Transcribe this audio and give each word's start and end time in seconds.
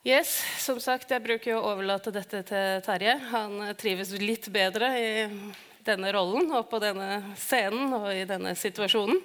Yes, 0.00 0.30
som 0.56 0.78
sagt, 0.80 1.10
Jeg 1.12 1.20
bruker 1.20 1.58
å 1.58 1.74
overlate 1.74 2.08
dette 2.08 2.38
til 2.48 2.78
Terje. 2.80 3.18
Han 3.34 3.58
trives 3.76 4.14
litt 4.16 4.46
bedre 4.48 4.86
i 4.96 5.08
denne 5.84 6.12
rollen 6.16 6.48
og 6.56 6.70
på 6.70 6.78
denne 6.80 7.34
scenen 7.36 7.92
og 7.98 8.06
i 8.08 8.22
denne 8.24 8.54
situasjonen. 8.56 9.20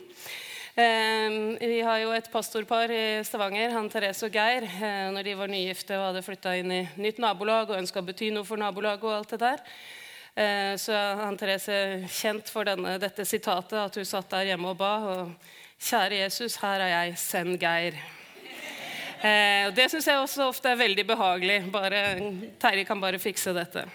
Eh, 0.75 1.37
vi 1.61 1.79
har 1.79 2.01
jo 2.01 2.11
et 2.11 2.27
pastorpar 2.27 2.91
i 2.91 3.23
Stavanger, 3.23 3.71
han 3.71 3.87
Therese 3.87 4.27
og 4.27 4.35
Geir. 4.35 4.67
Eh, 4.67 5.05
når 5.15 5.23
de 5.23 5.37
var 5.39 5.47
nygifte 5.53 5.95
og 5.95 6.09
hadde 6.09 6.25
flytta 6.27 6.57
inn 6.59 6.75
i 6.75 6.81
nytt 6.99 7.23
nabolag 7.23 7.71
og 7.71 7.79
ønska 7.79 8.03
å 8.03 8.09
bety 8.09 8.33
noe 8.35 8.43
for 8.43 8.59
nabolaget. 8.59 9.07
og 9.07 9.15
alt 9.15 9.31
det 9.31 9.39
der. 9.39 9.63
Eh, 10.35 10.75
så 10.75 10.91
han 11.23 11.37
Therese 11.37 11.69
er 11.71 12.03
kjent 12.03 12.51
for 12.51 12.67
denne, 12.67 12.99
dette 12.99 13.23
sitatet, 13.23 13.79
at 13.79 13.95
hun 13.95 14.03
satt 14.03 14.27
der 14.29 14.51
hjemme 14.51 14.75
og 14.75 14.77
ba. 14.77 14.93
og 15.07 15.35
Kjære 15.79 16.19
Jesus, 16.25 16.59
her 16.59 16.83
er 16.83 16.91
jeg, 16.97 17.17
send 17.17 17.59
Geir. 17.63 17.95
Eh, 19.21 19.67
og 19.67 19.75
det 19.77 19.87
syns 19.91 20.07
jeg 20.09 20.21
også 20.21 20.49
ofte 20.49 20.71
er 20.71 20.81
veldig 20.81 21.05
behagelig. 21.07 21.59
Bare, 21.73 22.01
Terje 22.61 22.87
kan 22.87 23.01
bare 23.01 23.21
fikse 23.21 23.53
dette. 23.55 23.85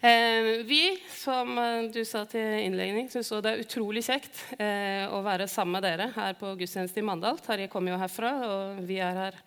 Eh, 0.00 0.62
vi, 0.68 0.82
som 1.10 1.56
eh, 1.58 1.88
du 1.90 2.04
sa 2.06 2.22
til 2.30 2.60
innledning, 2.62 3.08
syns 3.10 3.32
det 3.42 3.50
er 3.50 3.62
utrolig 3.64 4.04
kjekt 4.06 4.44
eh, 4.60 5.08
å 5.10 5.18
være 5.26 5.48
sammen 5.50 5.78
med 5.78 5.88
dere 5.88 6.12
her 6.14 6.36
på 6.38 6.52
gudstjeneste 6.60 7.02
i 7.02 7.06
Mandal. 7.08 7.40
Terje 7.42 7.66
kommer 7.72 7.96
jo 7.96 8.02
herfra, 8.04 8.34
og 8.46 8.84
vi 8.86 9.00
er 9.02 9.18
her 9.24 9.40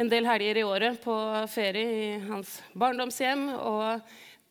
en 0.00 0.08
del 0.08 0.24
helger 0.26 0.58
i 0.58 0.64
året 0.64 0.96
på 1.04 1.14
ferie 1.52 1.98
i 1.98 2.06
hans 2.30 2.56
barndomshjem. 2.72 3.50
og 3.58 4.00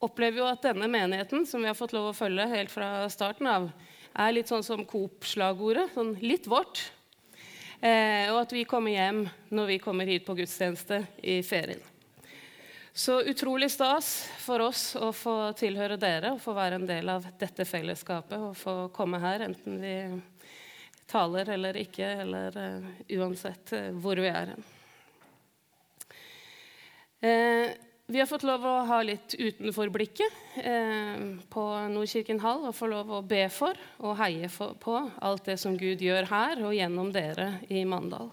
opplever 0.04 0.42
jo 0.42 0.50
at 0.50 0.66
denne 0.66 0.90
menigheten, 0.92 1.46
som 1.48 1.64
vi 1.64 1.70
har 1.72 1.78
fått 1.80 1.94
lov 1.96 2.10
å 2.10 2.18
følge 2.18 2.50
helt 2.52 2.72
fra 2.72 3.08
starten 3.12 3.48
av, 3.48 3.70
er 4.14 4.36
litt 4.36 4.52
sånn 4.52 4.66
som 4.66 4.84
Coop-slagordet. 4.86 5.94
Sånn 5.96 6.14
litt 6.22 6.50
vårt. 6.52 6.84
Eh, 7.84 8.30
og 8.32 8.46
at 8.46 8.54
vi 8.56 8.64
kommer 8.64 8.94
hjem 8.96 9.26
når 9.52 9.74
vi 9.74 9.80
kommer 9.84 10.08
hit 10.08 10.24
på 10.24 10.38
gudstjeneste 10.38 11.02
i 11.20 11.42
ferien. 11.44 11.82
Så 12.96 13.18
utrolig 13.28 13.68
stas 13.74 14.30
for 14.40 14.64
oss 14.64 14.94
å 14.96 15.10
få 15.12 15.36
tilhøre 15.60 15.98
dere 16.00 16.36
og 16.36 16.40
få 16.40 16.54
være 16.56 16.78
en 16.80 16.88
del 16.88 17.10
av 17.12 17.26
dette 17.42 17.66
fellesskapet. 17.68 18.38
Og 18.38 18.56
få 18.56 18.76
komme 18.96 19.20
her, 19.20 19.44
enten 19.50 19.82
vi 19.82 19.96
taler 21.10 21.50
eller 21.58 21.80
ikke, 21.82 22.08
eller 22.24 22.56
uh, 22.56 22.86
uansett 23.18 23.74
uh, 23.76 23.90
hvor 24.00 24.22
vi 24.22 24.30
er 24.32 24.54
hen. 24.54 24.64
Uh, 27.24 27.74
vi 28.06 28.20
har 28.20 28.28
fått 28.28 28.44
lov 28.44 28.66
å 28.68 28.74
ha 28.90 28.98
litt 29.06 29.32
utenforblikket 29.40 30.40
eh, 30.60 31.22
på 31.50 31.64
Nordkirken 31.94 32.42
hall 32.44 32.66
og 32.68 32.76
få 32.76 32.90
lov 32.92 33.12
å 33.16 33.22
be 33.24 33.46
for 33.48 33.80
og 34.04 34.18
heie 34.20 34.50
for, 34.52 34.76
på 34.76 34.98
alt 35.24 35.46
det 35.48 35.56
som 35.62 35.78
Gud 35.80 36.04
gjør 36.04 36.28
her 36.28 36.64
og 36.68 36.76
gjennom 36.76 37.14
dere 37.16 37.62
i 37.72 37.86
Mandal. 37.88 38.28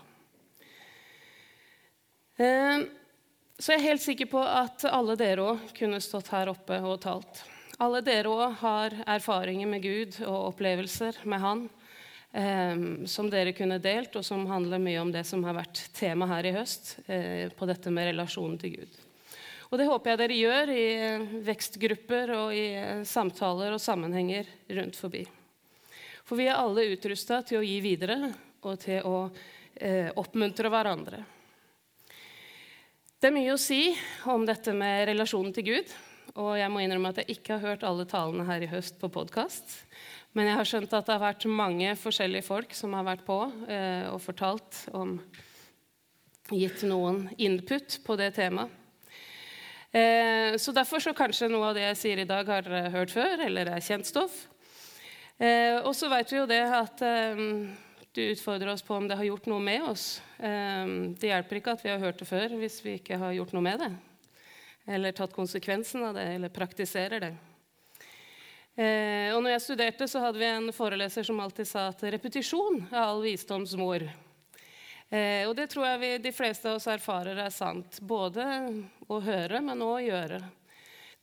Eh, 2.40 2.82
så 3.60 3.74
jeg 3.74 3.78
er 3.78 3.88
helt 3.92 4.02
sikker 4.02 4.30
på 4.32 4.42
at 4.42 4.88
alle 4.90 5.14
dere 5.20 5.44
òg 5.52 5.70
kunne 5.76 6.00
stått 6.02 6.32
her 6.34 6.50
oppe 6.50 6.80
og 6.82 6.98
talt. 7.04 7.44
Alle 7.80 8.00
dere 8.04 8.32
òg 8.32 8.56
har 8.64 8.96
erfaringer 9.06 9.70
med 9.70 9.84
Gud 9.84 10.18
og 10.24 10.48
opplevelser 10.50 11.20
med 11.30 11.44
Han 11.44 11.62
eh, 12.32 13.06
som 13.06 13.30
dere 13.30 13.54
kunne 13.54 13.78
delt, 13.78 14.18
og 14.18 14.26
som 14.26 14.48
handler 14.50 14.82
mye 14.82 15.04
om 15.04 15.14
det 15.14 15.22
som 15.28 15.46
har 15.46 15.60
vært 15.60 15.84
tema 15.94 16.26
her 16.34 16.50
i 16.50 16.56
høst, 16.58 16.96
eh, 17.06 17.46
på 17.54 17.70
dette 17.70 17.92
med 17.94 18.10
relasjonen 18.10 18.58
til 18.58 18.80
Gud. 18.80 19.00
Og 19.70 19.78
det 19.78 19.86
håper 19.86 20.10
jeg 20.10 20.18
dere 20.18 20.38
gjør 20.38 20.72
i 20.74 20.86
eh, 20.98 21.34
vekstgrupper 21.46 22.32
og 22.34 22.54
i 22.56 22.64
eh, 22.74 23.02
samtaler 23.06 23.76
og 23.76 23.82
sammenhenger 23.82 24.48
rundt 24.74 24.98
forbi. 24.98 25.22
For 26.26 26.38
vi 26.38 26.48
er 26.50 26.58
alle 26.58 26.88
utrusta 26.90 27.40
til 27.46 27.60
å 27.60 27.66
gi 27.66 27.76
videre 27.82 28.32
og 28.66 28.80
til 28.82 29.06
å 29.06 29.16
eh, 29.74 30.10
oppmuntre 30.18 30.70
hverandre. 30.70 31.22
Det 33.20 33.28
er 33.28 33.36
mye 33.36 33.54
å 33.54 33.60
si 33.60 33.92
om 34.32 34.46
dette 34.48 34.74
med 34.74 35.04
relasjonen 35.10 35.54
til 35.54 35.68
Gud. 35.70 35.94
Og 36.38 36.54
jeg 36.58 36.70
må 36.70 36.82
innrømme 36.82 37.10
at 37.10 37.20
jeg 37.22 37.36
ikke 37.36 37.56
har 37.56 37.72
hørt 37.72 37.86
alle 37.86 38.06
talene 38.08 38.46
her 38.46 38.62
i 38.62 38.70
høst 38.70 38.98
på 39.00 39.10
podkast. 39.12 39.74
Men 40.32 40.46
jeg 40.46 40.58
har 40.60 40.68
skjønt 40.70 40.94
at 40.94 41.06
det 41.06 41.16
har 41.16 41.24
vært 41.24 41.46
mange 41.50 41.94
forskjellige 41.98 42.46
folk 42.46 42.74
som 42.78 42.94
har 42.94 43.06
vært 43.06 43.24
på 43.26 43.38
eh, 43.66 44.06
og 44.10 44.18
fortalt 44.22 44.84
om 44.96 45.18
Gitt 46.50 46.80
noen 46.82 47.28
input 47.38 48.00
på 48.02 48.16
det 48.18 48.32
temaet. 48.34 48.79
Eh, 49.92 50.56
så 50.56 50.72
Derfor 50.72 51.02
så 51.02 51.12
kanskje 51.14 51.48
noe 51.50 51.70
av 51.70 51.74
det 51.74 51.82
jeg 51.82 51.98
sier 51.98 52.22
i 52.22 52.28
dag, 52.28 52.46
har 52.46 52.62
dere 52.62 52.92
hørt 52.94 53.10
før, 53.10 53.42
eller 53.46 53.72
er 53.74 53.82
kjent 53.82 54.06
stoff. 54.06 54.44
Eh, 55.40 55.80
og 55.82 55.94
så 55.98 56.10
vet 56.12 56.30
vi 56.30 56.38
jo 56.38 56.46
det 56.46 56.62
at 56.62 57.02
eh, 57.02 57.42
du 58.14 58.22
utfordrer 58.28 58.70
oss 58.70 58.86
på 58.86 58.94
om 58.94 59.08
det 59.10 59.18
har 59.18 59.26
gjort 59.26 59.48
noe 59.50 59.62
med 59.62 59.86
oss. 59.86 60.20
det 60.40 61.28
hjelper 61.28 61.60
ikke 61.60 61.74
at 61.76 61.82
vi 61.84 61.90
har 61.92 62.00
hørt 62.02 62.18
det 62.18 62.26
før, 62.26 62.56
hvis 62.58 62.80
vi 62.82 62.96
ikke 62.98 63.18
har 63.20 63.36
gjort 63.36 63.52
noe 63.54 63.62
med 63.62 63.78
det. 63.84 63.90
Eller 64.90 65.14
tatt 65.14 65.34
konsekvensen 65.34 66.02
av 66.02 66.16
det, 66.18 66.24
eller 66.34 66.50
praktiserer 66.50 67.22
det. 67.22 67.30
og 69.36 69.38
når 69.44 69.52
jeg 69.52 69.62
studerte, 69.62 70.08
så 70.08 70.24
hadde 70.24 70.42
vi 70.42 70.48
en 70.48 70.72
foreleser 70.74 71.22
som 71.22 71.38
alltid 71.38 71.68
sa 71.70 71.86
at 71.92 72.02
repetisjon 72.02 72.88
er 72.90 72.98
all 73.04 73.22
visdoms 73.22 73.76
mor. 73.78 74.02
Eh, 75.10 75.42
og 75.48 75.56
det 75.58 75.66
tror 75.72 75.88
jeg 75.88 76.00
vi, 76.04 76.10
de 76.22 76.30
fleste 76.30 76.70
av 76.70 76.78
oss 76.78 76.86
erfarer 76.90 77.38
er 77.42 77.50
sant. 77.50 77.98
Både 77.98 78.46
å 79.10 79.18
høre, 79.18 79.58
men 79.58 79.82
òg 79.82 79.96
å 79.96 80.04
gjøre. 80.06 80.40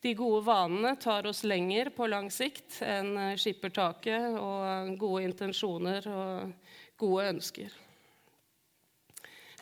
De 0.04 0.12
gode 0.14 0.44
vanene 0.46 0.92
tar 1.00 1.26
oss 1.26 1.46
lenger 1.48 1.90
på 1.96 2.10
lang 2.12 2.28
sikt 2.32 2.82
enn 2.86 3.16
eh, 3.18 3.38
skippertaket 3.40 4.36
og 4.38 4.92
gode 5.00 5.24
intensjoner 5.30 6.10
og 6.12 6.76
gode 7.00 7.32
ønsker. 7.32 7.72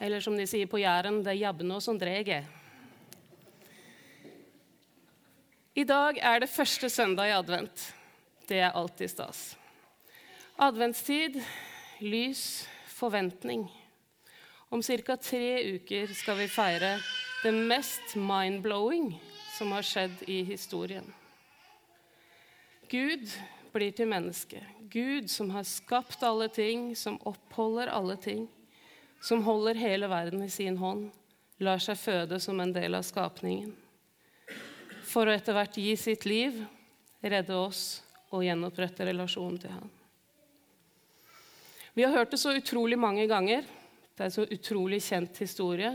Eller 0.01 0.19
som 0.19 0.35
de 0.35 0.49
sier 0.49 0.67
på 0.67 0.81
Jæren, 0.81 1.21
det 1.23 1.35
er 1.35 1.43
jabbene 1.45 1.77
som 1.79 1.99
dreger. 2.01 2.49
I 5.75 5.83
dag 5.87 6.17
er 6.17 6.41
det 6.41 6.51
første 6.51 6.89
søndag 6.89 7.29
i 7.29 7.37
advent. 7.37 7.87
Det 8.47 8.59
er 8.63 8.75
alltid 8.75 9.11
stas. 9.11 9.47
Adventstid, 10.57 11.41
lys, 12.01 12.65
forventning. 12.95 13.67
Om 14.69 14.81
ca. 14.81 15.17
tre 15.17 15.75
uker 15.75 16.07
skal 16.13 16.37
vi 16.37 16.47
feire 16.47 16.97
det 17.43 17.51
mest 17.53 18.15
mind-blowing 18.15 19.11
som 19.57 19.71
har 19.71 19.85
skjedd 19.85 20.23
i 20.27 20.41
historien. 20.43 21.05
Gud 22.89 23.29
blir 23.73 23.91
til 23.91 24.09
menneske. 24.09 24.61
Gud 24.89 25.29
som 25.29 25.51
har 25.53 25.65
skapt 25.67 26.23
alle 26.23 26.47
ting, 26.49 26.95
som 26.95 27.19
oppholder 27.27 27.91
alle 27.93 28.17
ting, 28.17 28.47
som 29.21 29.43
holder 29.45 29.77
hele 29.79 30.09
verden 30.09 30.43
i 30.45 30.49
sin 30.49 30.77
hånd, 30.77 31.09
lar 31.59 31.79
seg 31.79 31.99
føde 31.99 32.39
som 32.41 32.59
en 32.59 32.73
del 32.75 32.97
av 32.97 33.05
skapningen. 33.05 33.73
For 35.05 35.29
å 35.29 35.35
etter 35.35 35.55
hvert 35.55 35.77
gi 35.79 35.93
sitt 35.99 36.25
liv, 36.27 36.57
redde 37.21 37.55
oss 37.55 38.01
og 38.33 38.43
gjenopprette 38.45 39.05
relasjonen 39.07 39.61
til 39.61 39.71
ham. 39.71 39.89
Vi 41.95 42.03
har 42.03 42.11
hørt 42.11 42.33
det 42.33 42.41
så 42.41 42.51
utrolig 42.57 42.97
mange 42.99 43.23
ganger. 43.29 43.63
Det 44.15 44.23
er 44.23 44.29
en 44.29 44.35
så 44.37 44.45
utrolig 44.47 45.01
kjent 45.03 45.37
historie, 45.43 45.91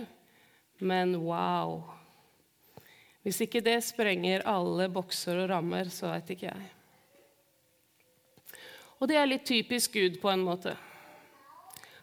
men 0.85 1.15
wow. 1.25 1.79
Hvis 3.25 3.41
ikke 3.45 3.63
det 3.65 3.79
sprenger 3.85 4.45
alle 4.49 4.91
bokser 4.93 5.41
og 5.41 5.49
rammer, 5.55 5.89
så 5.93 6.13
veit 6.13 6.35
ikke 6.35 6.51
jeg. 6.51 6.69
Og 9.01 9.09
det 9.09 9.17
er 9.17 9.29
litt 9.29 9.47
typisk 9.49 9.97
Gud 9.97 10.21
på 10.21 10.29
en 10.29 10.45
måte. 10.45 10.75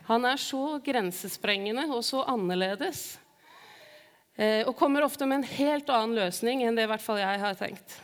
Han 0.08 0.26
er 0.26 0.42
så 0.42 0.80
grensesprengende 0.82 1.86
og 1.92 2.02
så 2.06 2.24
annerledes. 2.26 3.20
Eh, 4.38 4.64
og 4.66 4.74
kommer 4.80 5.06
ofte 5.06 5.26
med 5.30 5.44
en 5.44 5.50
helt 5.58 5.90
annen 5.94 6.18
løsning 6.18 6.64
enn 6.66 6.78
det 6.78 6.88
i 6.88 6.90
hvert 6.90 7.04
fall 7.04 7.22
jeg 7.22 7.42
har 7.44 7.58
tenkt. 7.60 8.00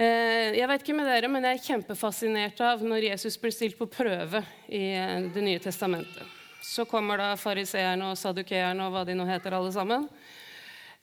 Eh, 0.00 0.54
jeg 0.56 0.68
vet 0.70 0.84
ikke 0.84 0.96
med 0.96 1.08
dere, 1.10 1.28
men 1.28 1.44
jeg 1.44 1.58
er 1.58 1.66
kjempefascinert 1.66 2.60
av 2.64 2.80
når 2.86 3.10
Jesus 3.10 3.36
blir 3.40 3.52
stilt 3.52 3.76
på 3.76 3.90
prøve 3.92 4.40
i 4.72 4.86
eh, 4.96 5.26
Det 5.34 5.42
nye 5.44 5.60
testamentet. 5.60 6.38
Så 6.64 6.86
kommer 6.88 7.20
da 7.20 7.34
fariseerne 7.36 8.12
og 8.12 8.16
sadukeerne 8.16 8.86
og 8.86 8.94
hva 8.94 9.02
de 9.04 9.16
nå 9.18 9.26
heter, 9.28 9.52
alle 9.52 9.72
sammen. 9.74 10.06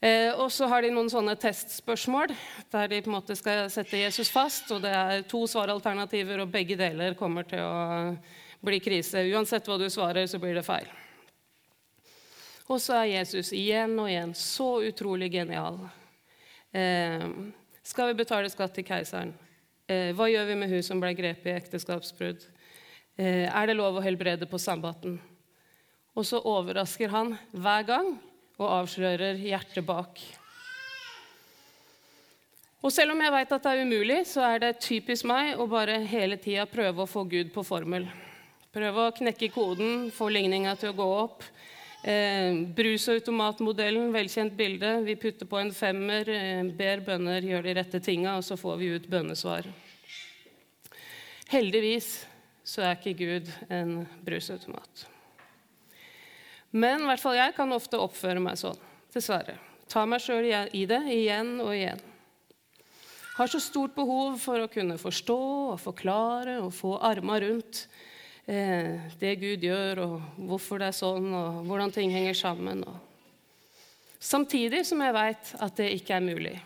Eh, 0.01 0.31
og 0.31 0.47
så 0.55 0.65
har 0.71 0.81
de 0.81 0.93
noen 0.95 1.11
sånne 1.11 1.35
testspørsmål 1.37 2.31
der 2.71 2.87
de 2.87 3.01
på 3.03 3.11
en 3.11 3.17
måte 3.17 3.35
skal 3.37 3.67
sette 3.69 3.99
Jesus 3.99 4.31
fast. 4.33 4.71
og 4.71 4.81
Det 4.81 4.95
er 4.95 5.21
to 5.29 5.43
svaralternativer, 5.45 6.41
og 6.41 6.53
begge 6.53 6.79
deler 6.79 7.19
kommer 7.19 7.45
til 7.45 7.61
å 7.61 8.15
bli 8.65 8.81
krise. 8.81 9.21
Uansett 9.29 9.69
hva 9.69 9.77
du 9.77 9.85
svarer, 9.91 10.25
så 10.25 10.41
blir 10.41 10.57
det 10.57 10.65
feil. 10.65 10.89
Og 12.69 12.81
så 12.81 12.99
er 13.01 13.19
Jesus 13.19 13.53
igjen 13.53 13.97
og 13.99 14.09
igjen 14.09 14.33
så 14.37 14.79
utrolig 14.87 15.29
genial. 15.33 15.77
Eh, 16.71 17.27
skal 17.83 18.11
vi 18.11 18.19
betale 18.21 18.49
skatt 18.51 18.75
til 18.75 18.87
keiseren? 18.87 19.33
Eh, 19.89 20.11
hva 20.13 20.27
gjør 20.29 20.49
vi 20.51 20.57
med 20.59 20.69
hun 20.69 20.85
som 20.85 21.01
ble 21.01 21.13
grepet 21.17 21.49
i 21.49 21.55
ekteskapsbrudd? 21.57 22.43
Eh, 23.19 23.47
er 23.47 23.67
det 23.67 23.77
lov 23.79 23.97
å 23.97 24.03
helbrede 24.05 24.47
på 24.49 24.59
sabbaten? 24.61 25.17
Og 26.15 26.27
så 26.27 26.41
overrasker 26.43 27.11
han 27.13 27.33
hver 27.51 27.87
gang 27.87 28.13
og 28.59 28.67
avslører 28.67 29.39
hjertet 29.39 29.85
bak. 29.87 30.19
Og 32.79 32.93
selv 32.95 33.11
om 33.11 33.19
jeg 33.19 33.33
veit 33.33 33.51
at 33.51 33.65
det 33.65 33.71
er 33.75 33.83
umulig, 33.83 34.19
så 34.27 34.43
er 34.53 34.61
det 34.63 34.77
typisk 34.83 35.27
meg 35.27 35.59
å 35.59 35.67
bare 35.67 35.97
hele 36.07 36.37
tida 36.39 36.63
prøve 36.69 37.03
å 37.03 37.09
få 37.09 37.25
Gud 37.27 37.51
på 37.55 37.63
formel. 37.67 38.05
Prøve 38.71 39.07
å 39.07 39.15
knekke 39.15 39.49
koden, 39.51 40.07
få 40.15 40.29
ligninga 40.31 40.75
til 40.79 40.93
å 40.93 40.97
gå 40.99 41.07
opp. 41.25 41.43
Eh, 42.03 42.55
brusautomatmodellen, 42.75 44.13
velkjent 44.13 44.53
bilde. 44.55 45.01
Vi 45.03 45.15
putter 45.19 45.45
på 45.45 45.57
en 45.59 45.71
femmer, 45.75 46.29
eh, 46.29 46.63
ber 46.63 47.01
bønner 47.03 47.43
gjør 47.43 47.63
de 47.63 47.73
rette 47.75 47.99
tinga, 47.99 48.37
og 48.37 48.43
så 48.43 48.55
får 48.55 48.77
vi 48.77 48.93
ut 48.95 49.07
bønnesvar. 49.09 49.67
Heldigvis 51.49 52.25
så 52.63 52.85
er 52.85 52.95
ikke 52.95 53.17
Gud 53.17 53.51
en 53.69 54.07
brusautomat. 54.23 55.07
Men 56.71 57.01
i 57.01 57.09
hvert 57.09 57.19
fall 57.19 57.35
jeg 57.35 57.55
kan 57.55 57.71
ofte 57.73 57.99
oppføre 57.99 58.39
meg 58.39 58.55
sånn, 58.55 58.77
dessverre. 59.11 59.57
Ta 59.89 60.05
meg 60.05 60.21
sjøl 60.21 60.45
i 60.71 60.85
det 60.85 61.01
igjen 61.09 61.59
og 61.59 61.73
igjen. 61.73 61.99
Har 63.35 63.47
så 63.47 63.59
stort 63.59 63.95
behov 63.95 64.39
for 64.39 64.61
å 64.61 64.71
kunne 64.71 64.97
forstå 64.97 65.39
og 65.73 65.79
forklare 65.79 66.59
og 66.61 66.71
få 66.71 66.97
arma 67.01 67.39
rundt 67.41 67.87
eh, 68.49 69.11
det 69.21 69.35
Gud 69.41 69.63
gjør, 69.63 70.01
og 70.05 70.41
hvorfor 70.49 70.81
det 70.81 70.89
er 70.89 70.97
sånn, 70.97 71.29
og 71.29 71.61
hvordan 71.69 71.93
ting 71.93 72.11
henger 72.13 72.37
sammen. 72.37 72.81
Samtidig 74.19 74.83
som 74.89 74.99
jeg 75.05 75.15
veit 75.15 75.53
at 75.61 75.77
det 75.79 75.93
ikke 75.95 76.17
er 76.17 76.25
mulig. 76.25 76.57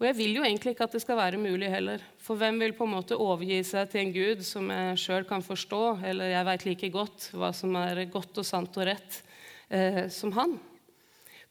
Og 0.00 0.06
jeg 0.06 0.16
vil 0.16 0.38
jo 0.38 0.44
egentlig 0.46 0.72
ikke 0.72 0.86
at 0.86 0.94
det 0.96 1.02
skal 1.02 1.18
være 1.18 1.40
mulig 1.40 1.68
heller. 1.68 2.00
For 2.24 2.38
hvem 2.40 2.56
vil 2.62 2.72
på 2.72 2.86
en 2.86 2.94
måte 2.94 3.18
overgi 3.20 3.58
seg 3.68 3.90
til 3.92 4.00
en 4.00 4.14
Gud 4.14 4.44
som 4.48 4.70
jeg 4.72 5.00
sjøl 5.02 5.26
kan 5.28 5.44
forstå, 5.44 5.82
eller 6.08 6.32
jeg 6.32 6.46
veit 6.48 6.64
like 6.70 6.90
godt 6.94 7.26
hva 7.36 7.50
som 7.56 7.76
er 7.76 8.06
godt 8.08 8.40
og 8.40 8.48
sant 8.48 8.78
og 8.80 8.88
rett, 8.88 9.20
eh, 9.68 10.06
som 10.08 10.32
han? 10.38 10.56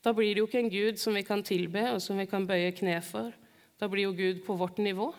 Da 0.02 0.16
blir 0.18 0.34
det 0.34 0.42
jo 0.42 0.48
ikke 0.48 0.64
en 0.64 0.74
Gud 0.74 0.98
som 0.98 1.14
vi 1.14 1.22
kan 1.28 1.44
tilbe, 1.46 1.84
og 1.94 2.02
som 2.02 2.18
vi 2.18 2.26
kan 2.32 2.48
bøye 2.50 2.72
kne 2.74 2.98
for. 3.06 3.30
Da 3.78 3.88
blir 3.92 4.08
jo 4.08 4.18
Gud 4.18 4.42
på 4.48 4.58
vårt 4.58 4.82
nivå. 4.82 5.12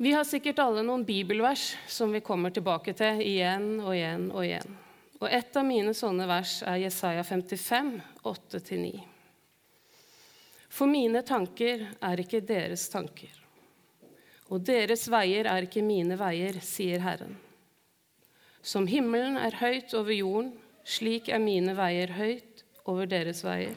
Vi 0.00 0.12
har 0.12 0.24
sikkert 0.24 0.58
alle 0.58 0.80
noen 0.80 1.02
bibelvers 1.04 1.76
som 1.84 2.12
vi 2.12 2.22
kommer 2.24 2.48
tilbake 2.56 2.94
til 2.96 3.18
igjen 3.20 3.82
og 3.82 3.90
igjen 3.92 4.22
og 4.32 4.46
igjen. 4.46 4.78
Og 5.20 5.26
Et 5.28 5.56
av 5.60 5.66
mine 5.68 5.92
sånne 5.92 6.24
vers 6.24 6.54
er 6.64 6.78
Jesaja 6.80 7.20
55, 7.28 7.90
8-9. 8.24 8.94
For 10.72 10.88
mine 10.88 11.20
tanker 11.20 11.84
er 12.00 12.22
ikke 12.24 12.40
deres 12.40 12.86
tanker, 12.88 13.36
og 14.48 14.64
deres 14.64 15.04
veier 15.12 15.50
er 15.52 15.68
ikke 15.68 15.84
mine 15.84 16.16
veier, 16.16 16.56
sier 16.64 17.04
Herren. 17.04 17.36
Som 18.64 18.88
himmelen 18.88 19.36
er 19.36 19.60
høyt 19.60 19.92
over 19.92 20.16
jorden, 20.16 20.54
slik 20.80 21.28
er 21.28 21.44
mine 21.44 21.76
veier 21.76 22.16
høyt 22.16 22.64
over 22.88 23.04
deres 23.04 23.44
veier, 23.44 23.76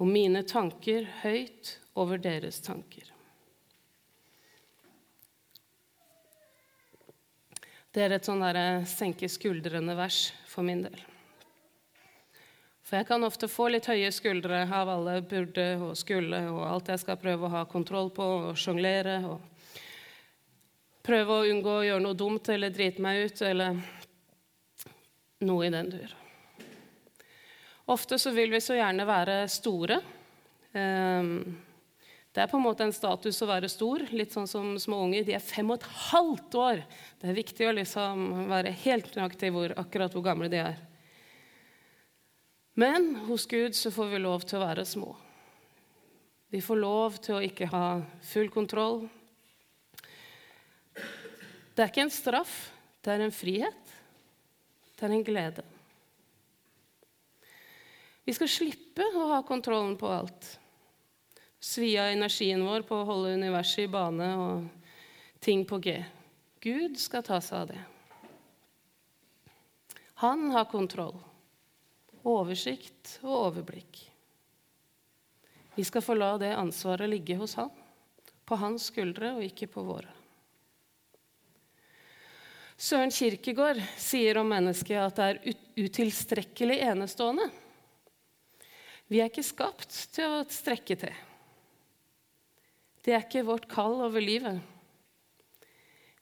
og 0.00 0.08
mine 0.08 0.40
tanker 0.48 1.04
høyt 1.20 1.76
over 2.00 2.16
deres 2.16 2.64
tanker. 2.64 3.12
Det 7.94 8.02
er 8.02 8.16
et 8.16 8.26
sånn 8.26 8.42
senke 8.90 9.28
skuldrene-vers 9.30 10.32
for 10.50 10.66
min 10.66 10.80
del. 10.82 10.96
For 12.82 12.98
jeg 12.98 13.06
kan 13.06 13.22
ofte 13.22 13.46
få 13.46 13.68
litt 13.70 13.86
høye 13.86 14.10
skuldre 14.10 14.64
av 14.66 14.90
alle 14.90 15.20
burde 15.22 15.66
og 15.78 15.94
skulle 15.96 16.40
og 16.50 16.64
alt 16.66 16.90
jeg 16.90 17.04
skal 17.04 17.20
prøve 17.22 17.46
å 17.46 17.52
ha 17.52 17.62
kontroll 17.70 18.10
på 18.14 18.26
og 18.50 18.58
sjonglere. 18.58 19.20
Og 19.30 19.38
prøve 21.06 21.38
å 21.38 21.46
unngå 21.52 21.76
å 21.78 21.86
gjøre 21.86 22.02
noe 22.02 22.18
dumt 22.18 22.50
eller 22.50 22.74
drite 22.74 23.04
meg 23.04 23.28
ut 23.28 23.44
eller 23.46 23.78
noe 25.46 25.68
i 25.68 25.72
den 25.72 25.94
dur. 25.94 26.16
Ofte 27.94 28.18
så 28.18 28.34
vil 28.34 28.50
vi 28.50 28.60
så 28.64 28.74
gjerne 28.74 29.06
være 29.06 29.38
store. 29.52 30.00
Um, 30.74 31.54
det 32.34 32.42
er 32.42 32.50
på 32.50 32.58
en 32.58 32.64
måte 32.64 32.82
en 32.82 32.92
status 32.94 33.36
å 33.44 33.46
være 33.46 33.68
stor, 33.70 34.02
litt 34.10 34.32
sånn 34.34 34.48
som 34.50 34.72
små 34.82 35.04
unger. 35.04 35.22
De 35.22 35.36
er 35.36 35.42
fem 35.42 35.68
og 35.70 35.76
et 35.78 35.84
halvt 36.10 36.56
år. 36.58 36.80
Det 37.22 37.28
er 37.30 37.36
viktig 37.36 37.68
å 37.68 37.74
liksom 37.76 38.24
være 38.50 38.72
helt 38.82 39.12
nøyaktig 39.14 39.52
hvor, 39.54 39.74
akkurat 39.78 40.16
hvor 40.16 40.24
gamle 40.26 40.48
de 40.50 40.58
er. 40.64 40.80
Men 42.74 43.12
hos 43.28 43.46
Gud 43.46 43.78
så 43.78 43.92
får 43.94 44.10
vi 44.10 44.22
lov 44.24 44.42
til 44.42 44.58
å 44.58 44.64
være 44.64 44.82
små. 44.82 45.12
Vi 46.50 46.58
får 46.62 46.80
lov 46.80 47.20
til 47.22 47.36
å 47.36 47.44
ikke 47.46 47.70
ha 47.70 47.84
full 48.26 48.50
kontroll. 48.50 49.04
Det 51.74 51.86
er 51.86 51.94
ikke 51.94 52.08
en 52.08 52.12
straff, 52.14 52.56
det 52.98 53.14
er 53.14 53.22
en 53.22 53.34
frihet. 53.34 53.94
Det 54.98 55.06
er 55.06 55.14
en 55.14 55.26
glede. 55.26 55.62
Vi 58.26 58.34
skal 58.34 58.50
slippe 58.50 59.06
å 59.14 59.30
ha 59.36 59.40
kontrollen 59.46 59.94
på 60.00 60.10
alt 60.10 60.52
svi 61.64 61.98
av 61.98 62.10
energien 62.12 62.64
vår 62.66 62.84
på 62.84 62.98
å 63.00 63.06
holde 63.08 63.36
universet 63.38 63.86
i 63.86 63.90
bane 63.90 64.26
og 64.36 64.66
ting 65.40 65.64
på 65.64 65.78
G. 65.80 65.96
Gud 66.60 66.98
skal 67.00 67.24
ta 67.24 67.40
seg 67.40 67.62
av 67.62 67.70
det. 67.72 67.80
Han 70.20 70.50
har 70.52 70.68
kontroll, 70.68 71.16
oversikt 72.22 73.16
og 73.24 73.32
overblikk. 73.48 74.02
Vi 75.74 75.88
skal 75.88 76.04
få 76.04 76.18
la 76.20 76.34
det 76.38 76.52
ansvaret 76.54 77.10
ligge 77.10 77.40
hos 77.40 77.56
han, 77.58 77.72
på 78.44 78.60
hans 78.60 78.90
skuldre 78.92 79.32
og 79.38 79.48
ikke 79.48 79.72
på 79.72 79.88
våre. 79.88 80.12
Søren 82.76 83.12
Kirkegård 83.14 83.80
sier 83.96 84.36
om 84.36 84.50
mennesket 84.52 85.00
at 85.00 85.16
det 85.16 85.28
er 85.32 85.60
utilstrekkelig 85.86 86.82
enestående. 86.92 87.48
Vi 89.08 89.20
er 89.22 89.30
ikke 89.32 89.46
skapt 89.46 90.02
til 90.12 90.40
å 90.40 90.42
strekke 90.50 90.96
til. 91.00 91.22
Det 93.04 93.12
er 93.12 93.24
ikke 93.26 93.44
vårt 93.44 93.66
kall 93.68 93.98
over 94.06 94.22
livet. 94.22 94.62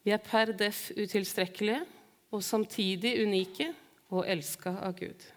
Vi 0.03 0.11
er 0.11 0.23
per 0.23 0.51
def 0.59 0.89
utilstrekkelige 0.97 1.85
og 2.35 2.43
samtidig 2.43 3.15
unike 3.23 3.69
og 4.11 4.27
elska 4.27 4.75
av 4.83 4.97
Gud. 4.99 5.29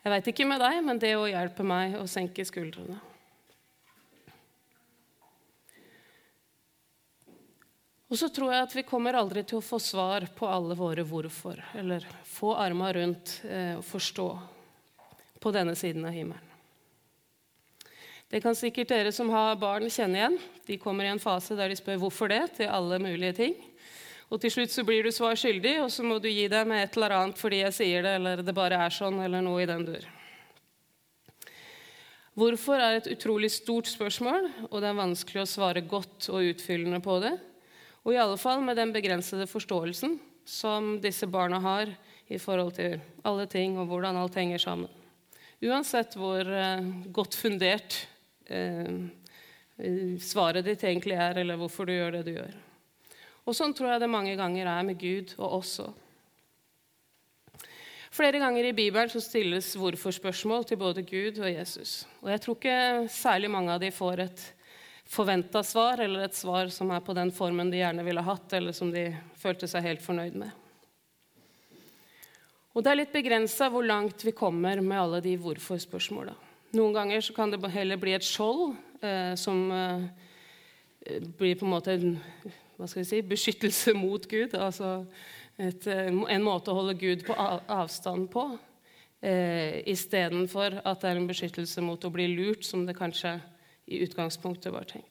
Jeg 0.00 0.12
veit 0.12 0.28
ikke 0.32 0.48
med 0.48 0.60
deg, 0.60 0.82
men 0.84 1.00
det 1.00 1.14
å 1.16 1.28
hjelpe 1.28 1.64
meg 1.64 1.96
å 1.96 2.04
senke 2.08 2.44
skuldrene. 2.48 2.98
Og 8.10 8.18
så 8.18 8.26
tror 8.34 8.50
jeg 8.50 8.66
at 8.66 8.72
vi 8.74 8.84
kommer 8.84 9.14
aldri 9.14 9.44
til 9.46 9.60
å 9.60 9.64
få 9.64 9.78
svar 9.78 10.26
på 10.34 10.48
alle 10.50 10.74
våre 10.74 11.04
hvorfor, 11.06 11.60
eller 11.78 12.04
få 12.26 12.56
arma 12.58 12.90
rundt 12.96 13.36
eh, 13.46 13.76
og 13.78 13.84
forstå 13.86 14.28
på 15.40 15.52
denne 15.54 15.76
siden 15.78 16.08
av 16.08 16.16
himmelen. 16.16 16.49
Det 18.30 18.38
kan 18.44 18.54
sikkert 18.54 18.92
dere 18.92 19.10
som 19.10 19.26
har 19.34 19.56
barn, 19.58 19.88
kjenne 19.90 20.20
igjen. 20.20 20.36
De 20.68 20.76
kommer 20.78 21.02
i 21.02 21.10
en 21.10 21.18
fase 21.18 21.56
der 21.58 21.72
de 21.72 21.74
spør 21.74 21.98
hvorfor 21.98 22.30
det 22.30 22.44
til 22.60 22.68
alle 22.70 23.00
mulige 23.02 23.34
ting. 23.34 23.56
Og 24.30 24.38
til 24.38 24.52
slutt 24.54 24.70
så 24.70 24.84
blir 24.86 25.02
du 25.02 25.10
svar 25.10 25.34
skyldig, 25.34 25.80
og 25.82 25.88
så 25.90 26.04
må 26.06 26.20
du 26.22 26.28
gi 26.30 26.44
deg 26.46 26.68
med 26.70 26.84
et 26.84 26.94
eller 26.94 27.16
annet 27.16 27.40
fordi 27.40 27.64
jeg 27.64 27.74
sier 27.74 28.06
det, 28.06 28.12
eller 28.20 28.44
det 28.46 28.54
bare 28.54 28.78
er 28.78 28.94
sånn, 28.94 29.18
eller 29.24 29.42
noe 29.42 29.64
i 29.64 29.66
den 29.66 29.82
dur. 29.88 30.06
Hvorfor 32.38 32.78
er 32.78 33.00
et 33.00 33.08
utrolig 33.10 33.50
stort 33.50 33.90
spørsmål, 33.90 34.46
og 34.68 34.76
det 34.78 34.92
er 34.92 35.00
vanskelig 35.00 35.42
å 35.42 35.50
svare 35.50 35.82
godt 35.82 36.30
og 36.30 36.52
utfyllende 36.52 37.02
på 37.02 37.18
det. 37.24 37.34
Og 38.06 38.14
i 38.14 38.20
alle 38.22 38.38
fall 38.38 38.62
med 38.62 38.78
den 38.78 38.94
begrensede 38.94 39.48
forståelsen 39.50 40.14
som 40.46 40.94
disse 41.02 41.26
barna 41.26 41.58
har 41.66 41.90
i 42.30 42.38
forhold 42.38 42.78
til 42.78 42.94
alle 43.26 43.50
ting 43.50 43.74
og 43.74 43.90
hvordan 43.90 44.22
alt 44.22 44.38
henger 44.38 44.62
sammen. 44.62 44.94
Uansett 45.66 46.14
hvor 46.16 46.46
uh, 46.46 46.86
godt 47.10 47.34
fundert 47.36 47.98
Eh, 47.98 48.09
svaret 50.20 50.66
ditt 50.66 50.84
egentlig 50.84 51.16
er, 51.16 51.38
eller 51.40 51.58
hvorfor 51.60 51.88
du 51.88 51.94
gjør 51.94 52.18
det 52.18 52.26
du 52.26 52.34
gjør. 52.34 52.54
Og 53.48 53.56
Sånn 53.56 53.74
tror 53.74 53.94
jeg 53.94 54.02
det 54.02 54.12
mange 54.12 54.36
ganger 54.38 54.68
er 54.68 54.86
med 54.86 55.00
Gud 55.00 55.34
og 55.38 55.60
oss 55.60 55.78
òg. 55.82 55.94
Flere 58.10 58.40
ganger 58.42 58.66
i 58.66 58.74
Bibelen 58.74 59.10
så 59.10 59.20
stilles 59.22 59.68
hvorfor-spørsmål 59.78 60.64
til 60.66 60.80
både 60.80 61.04
Gud 61.06 61.38
og 61.38 61.46
Jesus. 61.46 62.08
Og 62.24 62.30
Jeg 62.32 62.42
tror 62.42 62.56
ikke 62.58 62.78
særlig 63.08 63.50
mange 63.50 63.70
av 63.70 63.80
de 63.80 63.92
får 63.94 64.24
et 64.26 64.42
forventa 65.10 65.62
svar, 65.66 66.02
eller 66.02 66.26
et 66.26 66.34
svar 66.34 66.70
som 66.74 66.90
er 66.90 67.02
på 67.06 67.14
den 67.14 67.30
formen 67.34 67.70
de 67.70 67.78
gjerne 67.78 68.04
ville 68.06 68.22
hatt, 68.26 68.52
eller 68.58 68.74
som 68.74 68.90
de 68.90 69.08
følte 69.38 69.70
seg 69.70 69.86
helt 69.86 70.02
fornøyd 70.02 70.36
med. 70.42 70.50
Og 72.74 72.82
Det 72.82 72.90
er 72.90 73.00
litt 73.00 73.14
begrensa 73.14 73.70
hvor 73.70 73.86
langt 73.86 74.22
vi 74.26 74.34
kommer 74.34 74.82
med 74.82 74.98
alle 74.98 75.22
de 75.22 75.36
hvorfor-spørsmåla. 75.38 76.34
Noen 76.76 76.94
ganger 76.94 77.20
så 77.24 77.34
kan 77.34 77.50
det 77.50 77.72
heller 77.74 77.98
bli 77.98 78.14
et 78.14 78.26
skjold 78.26 78.76
eh, 79.02 79.34
som 79.34 79.70
eh, 79.74 80.04
blir 81.38 81.56
på 81.58 81.66
en 81.66 81.72
måte 81.72 81.96
en 81.96 82.18
hva 82.80 82.88
skal 82.88 83.02
vi 83.02 83.08
si, 83.10 83.20
beskyttelse 83.26 83.92
mot 83.98 84.24
Gud. 84.30 84.54
Altså 84.56 85.04
et, 85.60 85.86
eh, 85.86 86.08
en 86.08 86.44
måte 86.44 86.72
å 86.72 86.78
holde 86.78 86.96
Gud 87.00 87.26
på 87.26 87.36
avstand 87.36 88.30
på. 88.32 88.46
Eh, 89.20 89.82
Istedenfor 89.92 90.80
at 90.80 91.02
det 91.02 91.10
er 91.10 91.20
en 91.20 91.28
beskyttelse 91.28 91.84
mot 91.84 92.04
å 92.04 92.12
bli 92.12 92.28
lurt, 92.32 92.64
som 92.64 92.86
det 92.86 92.96
kanskje 92.96 93.36
i 93.90 94.00
utgangspunktet 94.06 94.72
var 94.72 94.88
tenkt. 94.88 95.06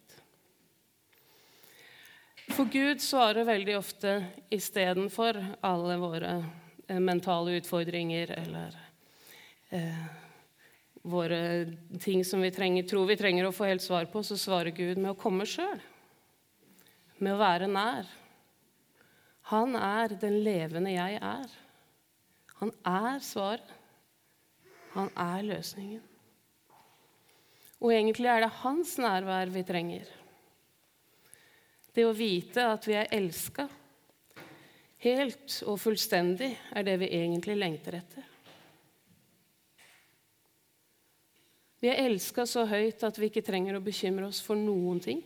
For 2.49 2.65
Gud 2.65 3.03
svarer 3.03 3.45
veldig 3.45 3.75
ofte 3.77 4.15
istedenfor 4.49 5.37
alle 5.61 5.99
våre 6.01 6.31
eh, 6.87 6.97
mentale 6.97 7.59
utfordringer 7.59 8.33
eller 8.39 8.79
eh, 9.69 10.28
våre 11.01 11.41
ting 12.01 12.25
som 12.25 12.41
vi 12.41 12.51
trenger, 12.51 12.83
tror 12.83 13.07
vi 13.09 13.17
trenger 13.19 13.47
å 13.47 13.53
få 13.55 13.69
helt 13.69 13.83
svar 13.83 14.09
på, 14.11 14.23
så 14.23 14.37
svarer 14.37 14.75
Gud 14.75 14.99
med 14.99 15.13
å 15.13 15.19
komme 15.19 15.47
sjøl. 15.47 15.79
Med 17.19 17.35
å 17.35 17.41
være 17.41 17.69
nær. 17.71 18.09
Han 19.49 19.75
er 19.75 20.13
den 20.21 20.39
levende 20.45 20.93
jeg 20.93 21.17
er. 21.17 21.57
Han 22.59 22.71
er 22.85 23.19
svaret. 23.23 23.75
Han 24.93 25.09
er 25.15 25.43
løsningen. 25.47 26.05
Og 27.79 27.93
egentlig 27.95 28.27
er 28.27 28.43
det 28.43 28.55
hans 28.59 28.97
nærvær 28.99 29.51
vi 29.53 29.63
trenger. 29.63 30.07
Det 31.95 32.03
å 32.05 32.15
vite 32.15 32.65
at 32.73 32.87
vi 32.87 32.97
er 32.99 33.11
elska 33.15 33.67
helt 35.03 35.61
og 35.67 35.79
fullstendig, 35.79 36.51
er 36.75 36.85
det 36.85 36.97
vi 37.01 37.11
egentlig 37.21 37.55
lengter 37.59 37.99
etter. 38.01 38.25
Vi 41.79 41.88
er 41.88 42.01
elska 42.09 42.43
så 42.50 42.65
høyt 42.67 43.03
at 43.07 43.17
vi 43.19 43.29
ikke 43.29 43.43
trenger 43.45 43.77
å 43.77 43.83
bekymre 43.83 44.27
oss 44.27 44.41
for 44.43 44.59
noen 44.59 45.00
ting. 45.03 45.21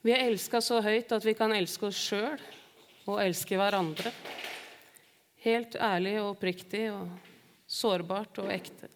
Vi 0.00 0.14
er 0.14 0.30
elska 0.30 0.62
så 0.64 0.78
høyt 0.80 1.12
at 1.12 1.26
vi 1.28 1.34
kan 1.36 1.52
elske 1.52 1.90
oss 1.90 1.98
sjøl 2.00 2.40
og 3.04 3.20
elske 3.20 3.58
hverandre. 3.60 4.12
Helt 5.44 5.76
ærlig 5.76 6.14
og 6.22 6.32
oppriktig 6.34 6.86
og 6.92 7.10
sårbart 7.68 8.40
og 8.40 8.48
ekte. 8.52 8.88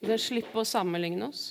Vi 0.00 0.08
kan 0.08 0.20
slippe 0.20 0.58
å 0.58 0.66
sammenligne 0.66 1.28
oss. 1.28 1.50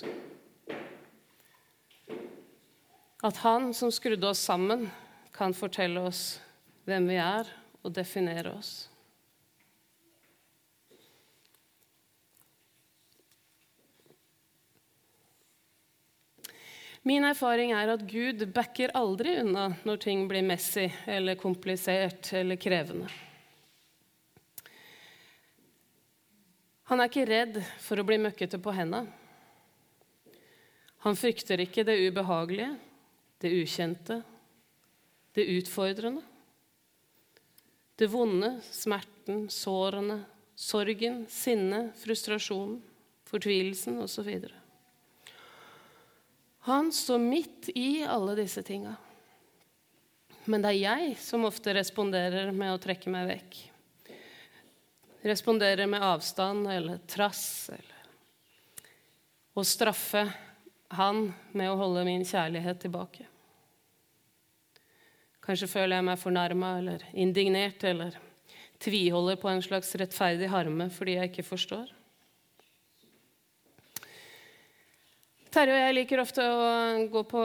At 3.22 3.38
Han 3.46 3.70
som 3.70 3.94
skrudde 3.94 4.28
oss 4.28 4.42
sammen, 4.42 4.88
kan 5.32 5.54
fortelle 5.54 6.02
oss 6.02 6.40
hvem 6.84 7.06
vi 7.08 7.22
er, 7.22 7.46
og 7.82 7.94
definere 7.94 8.50
oss. 8.58 8.91
Min 17.02 17.24
erfaring 17.26 17.72
er 17.74 17.90
at 17.90 18.04
Gud 18.06 18.44
backer 18.54 18.92
aldri 18.94 19.34
unna 19.40 19.72
når 19.82 20.02
ting 20.04 20.28
blir 20.30 20.44
messy 20.46 20.86
eller 21.10 21.34
komplisert 21.40 22.30
eller 22.38 22.60
krevende. 22.62 23.08
Han 26.86 27.00
er 27.00 27.10
ikke 27.10 27.26
redd 27.26 27.58
for 27.82 27.98
å 27.98 28.06
bli 28.06 28.20
møkkete 28.22 28.60
på 28.62 28.74
hendene. 28.76 29.10
Han 31.02 31.18
frykter 31.18 31.58
ikke 31.64 31.82
det 31.82 31.98
ubehagelige, 31.98 32.76
det 33.42 33.50
ukjente, 33.50 34.20
det 35.34 35.48
utfordrende. 35.56 36.22
Det 37.98 38.06
vonde, 38.10 38.54
smerten, 38.70 39.48
sårene, 39.50 40.20
sorgen, 40.54 41.24
sinnet, 41.30 41.96
frustrasjonen, 41.98 42.78
fortvilelsen 43.26 43.98
osv. 44.04 44.30
Han 46.64 46.92
står 46.92 47.18
midt 47.18 47.68
i 47.74 48.04
alle 48.04 48.36
disse 48.38 48.62
tinga. 48.62 48.94
Men 50.44 50.62
det 50.62 50.72
er 50.72 50.78
jeg 50.78 51.16
som 51.22 51.46
ofte 51.46 51.74
responderer 51.74 52.52
med 52.54 52.74
å 52.74 52.80
trekke 52.82 53.10
meg 53.10 53.28
vekk. 53.30 53.58
Responderer 55.26 55.90
med 55.90 56.02
avstand 56.02 56.66
eller 56.70 57.02
trass 57.06 57.70
eller 57.70 57.98
Å 59.54 59.62
straffe 59.66 60.24
han 60.96 61.26
med 61.52 61.70
å 61.70 61.76
holde 61.76 62.04
min 62.06 62.24
kjærlighet 62.24 62.80
tilbake. 62.82 63.26
Kanskje 65.42 65.68
føler 65.70 65.98
jeg 65.98 66.06
meg 66.06 66.20
fornærma 66.22 66.76
eller 66.78 67.04
indignert 67.12 67.82
eller 67.84 68.18
tviholder 68.82 69.38
på 69.38 69.50
en 69.50 69.62
slags 69.62 69.90
rettferdig 69.98 70.50
harme 70.52 70.86
fordi 70.94 71.18
jeg 71.18 71.32
ikke 71.32 71.46
forstår. 71.46 71.90
Terje 75.52 75.74
og 75.74 75.82
jeg 75.82 75.94
liker 75.98 76.20
ofte 76.22 76.44
å 76.48 76.68
gå 77.12 77.20
på 77.28 77.40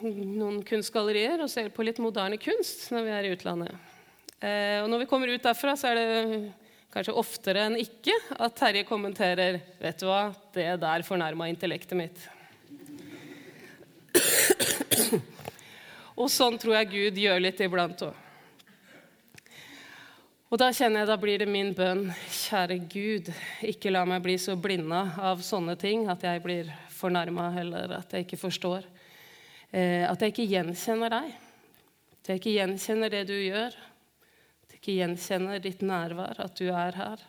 noen 0.00 0.62
kunstgallerier 0.64 1.42
og 1.44 1.50
se 1.52 1.66
på 1.68 1.84
litt 1.84 1.98
moderne 2.00 2.38
kunst 2.40 2.86
når 2.94 3.02
vi 3.04 3.10
er 3.12 3.26
i 3.26 3.32
utlandet. 3.34 3.74
Eh, 4.40 4.78
og 4.80 4.88
når 4.88 5.02
vi 5.02 5.08
kommer 5.10 5.28
ut 5.28 5.44
derfra, 5.44 5.74
så 5.76 5.90
er 5.90 5.98
det 5.98 6.54
kanskje 6.94 7.16
oftere 7.20 7.66
enn 7.66 7.76
ikke 7.82 8.14
at 8.38 8.56
Terje 8.56 8.86
kommenterer 8.88 9.60
'Vet 9.76 10.00
du 10.00 10.06
hva, 10.08 10.32
det 10.56 10.80
der 10.80 11.04
fornærma 11.04 11.50
intellektet 11.52 11.92
mitt'. 12.00 12.24
og 16.16 16.32
sånn 16.32 16.56
tror 16.56 16.78
jeg 16.78 16.92
Gud 16.94 17.20
gjør 17.26 17.44
litt 17.44 17.60
iblant 17.60 18.06
òg. 18.08 18.14
Og 20.48 20.58
da 20.58 20.72
kjenner 20.72 21.02
jeg, 21.02 21.08
da 21.12 21.16
blir 21.20 21.38
det 21.44 21.48
min 21.50 21.74
bønn, 21.76 22.08
kjære 22.30 22.88
Gud, 22.88 23.28
ikke 23.60 23.92
la 23.92 24.04
meg 24.08 24.22
bli 24.22 24.38
så 24.38 24.56
blinda 24.56 25.12
av 25.18 25.44
sånne 25.44 25.76
ting 25.76 26.08
at 26.08 26.22
jeg 26.24 26.40
blir 26.40 26.72
fornærma, 27.04 27.52
eller 27.60 27.98
at 28.00 28.16
jeg 28.16 28.26
ikke 28.26 28.40
forstår. 28.40 28.88
Eh, 29.74 30.04
at 30.08 30.20
jeg 30.20 30.34
ikke 30.34 30.50
gjenkjenner 30.50 31.12
deg. 31.12 31.32
At 32.18 32.30
jeg 32.30 32.40
ikke 32.40 32.56
gjenkjenner 32.58 33.12
det 33.12 33.24
du 33.28 33.36
gjør. 33.36 33.74
At 34.64 34.74
jeg 34.74 34.80
ikke 34.80 34.98
gjenkjenner 35.00 35.64
ditt 35.64 35.82
nærvær, 35.84 36.38
at 36.44 36.54
du 36.60 36.68
er 36.70 37.00
her. 37.00 37.24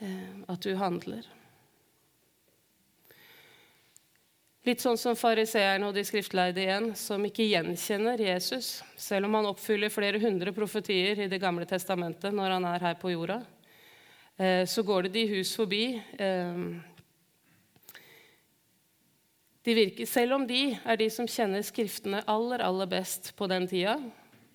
Eh, 0.00 0.28
at 0.48 0.60
du 0.62 0.74
handler. 0.78 1.26
Litt 4.64 4.80
sånn 4.80 4.96
som 4.96 5.16
fariseerne 5.16 5.90
og 5.90 5.92
de 5.92 6.02
skriftleide 6.08 6.62
igjen, 6.62 6.86
som 6.96 7.20
ikke 7.26 7.44
gjenkjenner 7.50 8.22
Jesus, 8.24 8.78
selv 8.96 9.28
om 9.28 9.36
han 9.36 9.50
oppfyller 9.50 9.92
flere 9.92 10.20
hundre 10.22 10.54
profetier 10.56 11.20
i 11.20 11.28
Det 11.28 11.40
gamle 11.42 11.66
testamentet 11.68 12.32
når 12.32 12.56
han 12.56 12.68
er 12.70 12.86
her 12.86 12.96
på 12.96 13.12
jorda. 13.12 13.42
Eh, 14.36 14.64
så 14.64 14.82
går 14.82 15.04
det 15.04 15.12
de 15.18 15.26
hus 15.34 15.52
forbi 15.56 15.84
de 19.64 19.74
virker, 19.74 20.06
selv 20.06 20.36
om 20.36 20.42
de 20.46 20.74
er 20.76 20.98
de 21.00 21.06
som 21.12 21.28
kjenner 21.30 21.64
Skriftene 21.64 22.20
aller, 22.28 22.60
aller 22.60 22.88
best 22.90 23.30
på 23.36 23.46
den 23.48 23.64
tida, 23.68 23.96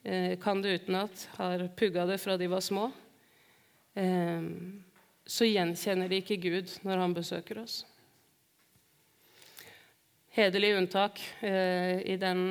eh, 0.04 0.36
kan 0.42 0.62
det 0.62 0.84
utenat, 0.84 1.24
har 1.40 1.66
pugga 1.78 2.06
det 2.06 2.20
fra 2.22 2.38
de 2.38 2.48
var 2.48 2.62
små, 2.62 2.92
eh, 3.98 4.46
så 5.26 5.50
gjenkjenner 5.50 6.10
de 6.10 6.22
ikke 6.22 6.38
Gud 6.38 6.76
når 6.86 7.02
han 7.02 7.18
besøker 7.18 7.64
oss. 7.64 7.82
Hederlig 10.30 10.76
unntak 10.78 11.18
eh, 11.42 12.06
i 12.06 12.16
den 12.22 12.46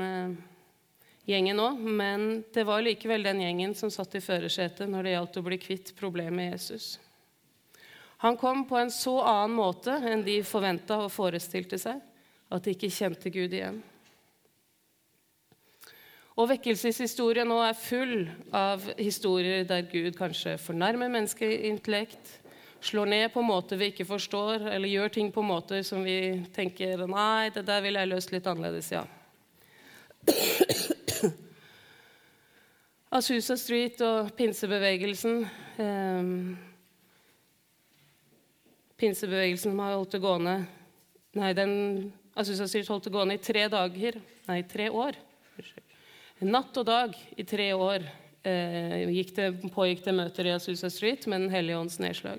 gjengen 1.31 1.63
òg, 1.63 1.79
men 1.79 2.43
det 2.55 2.67
var 2.67 2.83
likevel 2.83 3.23
den 3.23 3.45
gjengen 3.45 3.79
som 3.79 3.91
satt 3.95 4.19
i 4.19 4.25
førersetet 4.25 4.91
når 4.91 5.07
det 5.07 5.15
gjaldt 5.15 5.39
å 5.39 5.47
bli 5.47 5.63
kvitt 5.63 5.95
problemet 5.95 6.57
Jesus. 6.57 6.99
Han 8.27 8.35
kom 8.37 8.67
på 8.67 8.83
en 8.83 8.91
så 8.91 9.21
annen 9.23 9.55
måte 9.55 9.95
enn 9.95 10.27
de 10.27 10.41
forventa 10.43 11.05
og 11.05 11.13
forestilte 11.15 11.79
seg 11.79 12.03
at 12.49 12.65
de 12.65 12.75
ikke 12.75 12.91
kjente 12.93 13.31
Gud 13.33 13.53
igjen. 13.53 13.83
Og 16.39 16.47
Vekkelseshistorien 16.53 17.49
nå 17.51 17.57
er 17.67 17.75
full 17.75 18.29
av 18.55 18.85
historier 19.01 19.65
der 19.67 19.89
Gud 19.91 20.15
kanskje 20.19 20.55
fornærmer 20.63 21.11
menneskeintellekt, 21.11 22.37
slår 22.79 23.11
ned 23.11 23.33
på 23.35 23.43
måter 23.43 23.81
vi 23.81 23.89
ikke 23.91 24.07
forstår, 24.07 24.69
eller 24.71 24.93
gjør 24.93 25.11
ting 25.17 25.33
på 25.35 25.43
måter 25.43 25.83
som 25.83 26.05
vi 26.07 26.47
tenker 26.55 27.03
Nei, 27.11 27.51
det 27.51 27.67
der 27.67 27.83
ville 27.83 28.05
jeg 28.05 28.13
løst 28.13 28.31
litt 28.31 28.47
annerledes, 28.47 28.93
ja. 28.95 29.03
Asusa 33.19 33.57
Street 33.57 34.01
og 34.05 34.31
pinsebevegelsen 34.37 35.39
eh, 35.81 36.33
Pinsebevegelsen 39.01 39.79
har 39.81 39.95
holdt 39.97 40.13
det 40.15 40.21
gående 40.23 40.57
Nei, 41.39 41.55
den 41.57 41.73
Assosiasjonen 42.39 42.93
holdt 42.93 43.09
det 43.09 43.15
gående 43.15 43.35
i 43.35 43.43
tre 43.43 43.65
dager, 43.73 44.21
nei, 44.47 44.61
tre 44.71 44.87
år. 44.95 45.17
Natt 46.47 46.77
og 46.79 46.85
dag 46.87 47.17
i 47.35 47.43
tre 47.43 47.73
år 47.75 48.05
eh, 48.47 49.09
det, 49.35 49.49
pågikk 49.75 50.05
det 50.05 50.15
møter 50.15 50.47
i 50.47 50.53
Asusa 50.55 50.87
Street 50.93 51.27
med 51.27 51.43
Den 51.43 51.51
hellige 51.51 51.81
ånds 51.81 51.99
nedslag. 51.99 52.39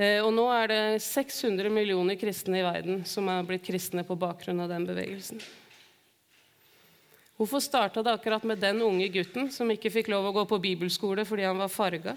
Eh, 0.00 0.22
og 0.24 0.30
nå 0.32 0.46
er 0.54 0.70
det 0.72 0.80
600 1.04 1.68
millioner 1.74 2.16
kristne 2.16 2.62
i 2.62 2.64
verden 2.64 3.02
som 3.04 3.28
er 3.28 3.44
blitt 3.44 3.66
kristne 3.66 4.06
på 4.08 4.16
bakgrunn 4.16 4.64
av 4.64 4.72
den 4.72 4.88
bevegelsen. 4.88 5.44
Hvorfor 7.36 7.60
starta 7.62 8.02
det 8.02 8.16
akkurat 8.16 8.48
med 8.48 8.64
den 8.64 8.80
unge 8.82 9.10
gutten 9.12 9.52
som 9.52 9.68
ikke 9.70 9.92
fikk 9.92 10.08
lov 10.08 10.30
å 10.30 10.34
gå 10.40 10.46
på 10.48 10.62
bibelskole 10.62 11.28
fordi 11.28 11.44
han 11.46 11.60
var 11.60 11.68
farga? 11.68 12.16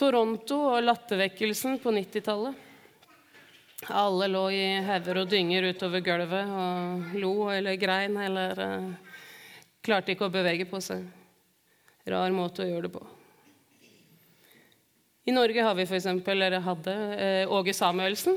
Toronto 0.00 0.62
og 0.72 0.80
lattervekkelsen 0.88 1.76
på 1.84 1.92
90-tallet. 1.92 2.69
Alle 3.88 4.26
lå 4.28 4.42
i 4.52 4.64
hauger 4.84 5.22
og 5.22 5.30
dynger 5.30 5.70
utover 5.72 6.02
gulvet 6.04 6.50
og 6.52 7.14
lo 7.16 7.32
eller 7.48 7.78
grein 7.80 8.18
eller 8.20 8.60
uh, 8.60 8.90
klarte 9.80 10.12
ikke 10.12 10.28
å 10.28 10.34
bevege 10.34 10.66
på 10.68 10.82
seg. 10.84 11.06
Rar 12.04 12.34
måte 12.36 12.66
å 12.66 12.68
gjøre 12.68 12.88
det 12.88 12.92
på. 12.92 13.02
I 15.24 15.32
Norge 15.32 15.64
har 15.64 15.76
vi 15.78 15.86
f.eks. 15.88 16.10
eller 16.12 16.60
hadde 16.60 16.96
uh, 17.16 17.56
Åge 17.56 17.72
Samuelsen. 17.76 18.36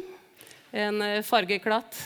En 0.71 1.03
uh, 1.03 1.19
fargeklatt 1.27 2.00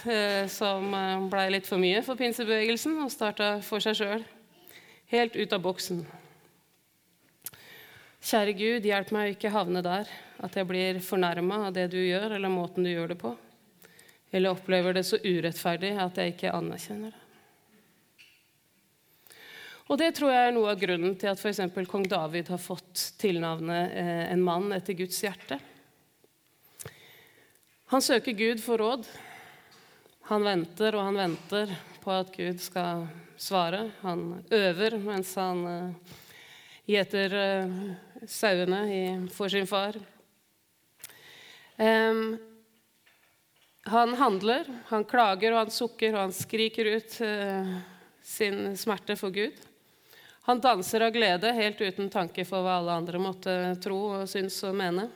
som 0.50 0.98
blei 1.30 1.52
litt 1.54 1.70
for 1.70 1.78
mye 1.82 2.02
for 2.04 2.18
pinsebevegelsen 2.18 2.98
og 3.06 3.14
starta 3.14 3.60
for 3.62 3.86
seg 3.86 4.02
sjøl. 4.02 4.26
Helt 5.14 5.38
ut 5.38 5.54
av 5.54 5.62
boksen. 5.62 6.02
Kjære 8.28 8.54
Gud, 8.60 8.84
hjelp 8.84 9.12
meg 9.16 9.30
å 9.30 9.34
ikke 9.38 9.50
havne 9.54 9.80
der, 9.80 10.10
at 10.44 10.56
jeg 10.60 10.68
blir 10.68 10.98
fornærma 11.00 11.62
av 11.70 11.76
det 11.78 11.86
du 11.94 12.00
gjør, 12.02 12.34
eller 12.36 12.52
måten 12.52 12.84
du 12.84 12.90
gjør 12.92 13.14
det 13.14 13.22
på. 13.22 13.38
eller 14.32 14.52
opplever 14.52 14.94
det 14.94 15.06
så 15.08 15.16
urettferdig 15.24 15.94
at 16.04 16.18
jeg 16.20 16.34
ikke 16.34 16.52
anerkjenner 16.52 17.14
det. 17.16 17.22
Og 19.88 19.96
det 20.02 20.10
tror 20.18 20.34
jeg 20.34 20.50
er 20.50 20.52
noe 20.52 20.74
av 20.74 20.82
grunnen 20.82 21.16
til 21.16 21.32
at 21.32 21.40
f.eks. 21.40 21.62
kong 21.88 22.04
David 22.12 22.50
har 22.52 22.60
fått 22.60 23.14
tilnavnet 23.22 23.96
eh, 23.96 24.26
en 24.34 24.44
mann 24.44 24.74
etter 24.76 24.98
Guds 25.00 25.22
hjerte. 25.24 25.56
Han 27.96 28.04
søker 28.04 28.36
Gud 28.36 28.60
for 28.60 28.84
råd. 28.84 29.08
Han 30.28 30.44
venter 30.44 31.00
og 31.00 31.08
han 31.08 31.22
venter 31.22 31.72
på 32.04 32.12
at 32.12 32.36
Gud 32.36 32.60
skal 32.60 33.08
svare. 33.40 33.86
Han 34.02 34.44
øver 34.52 35.00
mens 35.00 35.32
han 35.40 35.64
eh, 35.72 36.12
gjeter 36.92 37.38
eh, 37.40 37.80
sauene 38.26 39.28
for 39.34 39.52
sin 39.52 39.68
far. 39.68 39.98
Um, 41.78 42.38
han 43.88 44.14
handler, 44.18 44.66
han 44.90 45.06
klager 45.08 45.54
og 45.54 45.62
han 45.62 45.72
sukker 45.72 46.16
og 46.16 46.24
han 46.26 46.34
skriker 46.36 46.90
ut 46.98 47.18
uh, 47.22 47.76
sin 48.26 48.74
smerte 48.80 49.16
for 49.20 49.32
Gud. 49.32 49.56
Han 50.48 50.64
danser 50.64 51.04
av 51.06 51.14
glede 51.16 51.52
helt 51.56 51.82
uten 51.82 52.10
tanke 52.10 52.46
for 52.48 52.64
hva 52.64 52.80
alle 52.80 52.98
andre 53.02 53.20
måtte 53.22 53.54
tro 53.84 54.00
og 54.18 54.30
synes 54.32 54.58
og 54.68 54.76
mene. 54.80 55.10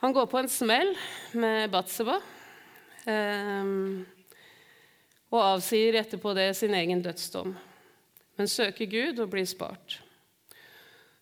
Han 0.00 0.12
går 0.16 0.28
på 0.32 0.38
en 0.40 0.48
smell 0.48 0.94
med 1.36 1.72
Batseba 1.72 2.18
um, 3.04 4.04
og 5.30 5.40
avsier 5.40 5.98
etterpå 6.00 6.32
det 6.36 6.52
sin 6.56 6.76
egen 6.76 7.02
dødsdom, 7.04 7.52
men 8.36 8.48
søker 8.48 8.88
Gud 8.88 9.20
og 9.20 9.32
blir 9.34 9.48
spart. 9.48 9.98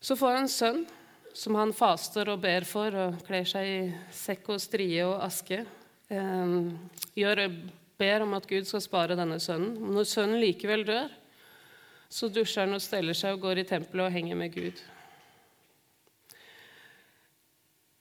Så 0.01 0.17
får 0.17 0.37
han 0.39 0.49
sønn 0.51 0.85
som 1.35 1.55
han 1.59 1.73
faster 1.75 2.29
og 2.33 2.41
ber 2.43 2.67
for 2.67 2.95
og 2.99 3.19
kler 3.27 3.47
seg 3.47 3.67
i 3.69 3.81
sekk 4.15 4.53
og 4.55 4.63
strie 4.63 5.05
og 5.07 5.21
aske. 5.23 5.61
Gjør, 6.09 7.43
ber 7.99 8.25
om 8.25 8.37
at 8.39 8.47
Gud 8.49 8.67
skal 8.69 8.83
spare 8.83 9.19
denne 9.19 9.41
sønnen. 9.43 9.77
Når 9.95 10.07
sønnen 10.09 10.43
likevel 10.43 10.87
dør, 10.89 11.11
så 12.09 12.31
dusjer 12.33 12.65
han 12.65 12.79
og 12.79 12.83
steller 12.83 13.17
seg 13.17 13.37
og 13.37 13.45
går 13.45 13.63
i 13.63 13.67
tempelet 13.69 14.07
og 14.07 14.15
henger 14.15 14.39
med 14.39 14.55
Gud. 14.55 14.83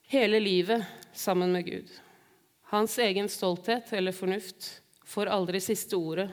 Hele 0.08 0.40
livet 0.40 0.86
sammen 1.18 1.52
med 1.52 1.68
Gud. 1.68 1.90
Hans 2.72 2.98
egen 3.04 3.28
stolthet 3.32 3.92
eller 3.96 4.16
fornuft 4.16 4.70
får 5.08 5.30
aldri 5.32 5.60
siste 5.64 6.00
ordet. 6.00 6.30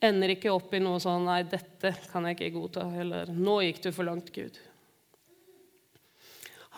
Ender 0.00 0.32
ikke 0.32 0.52
opp 0.52 0.72
i 0.72 0.80
noe 0.80 1.00
sånn 1.02 1.26
'nei, 1.28 1.42
dette 1.44 1.92
kan 2.08 2.24
jeg 2.24 2.38
ikke 2.38 2.54
godta', 2.56 2.88
eller 3.02 3.26
'nå 3.26 3.60
gikk 3.66 3.82
du 3.82 3.92
for 3.92 4.08
langt, 4.08 4.32
Gud'. 4.32 4.58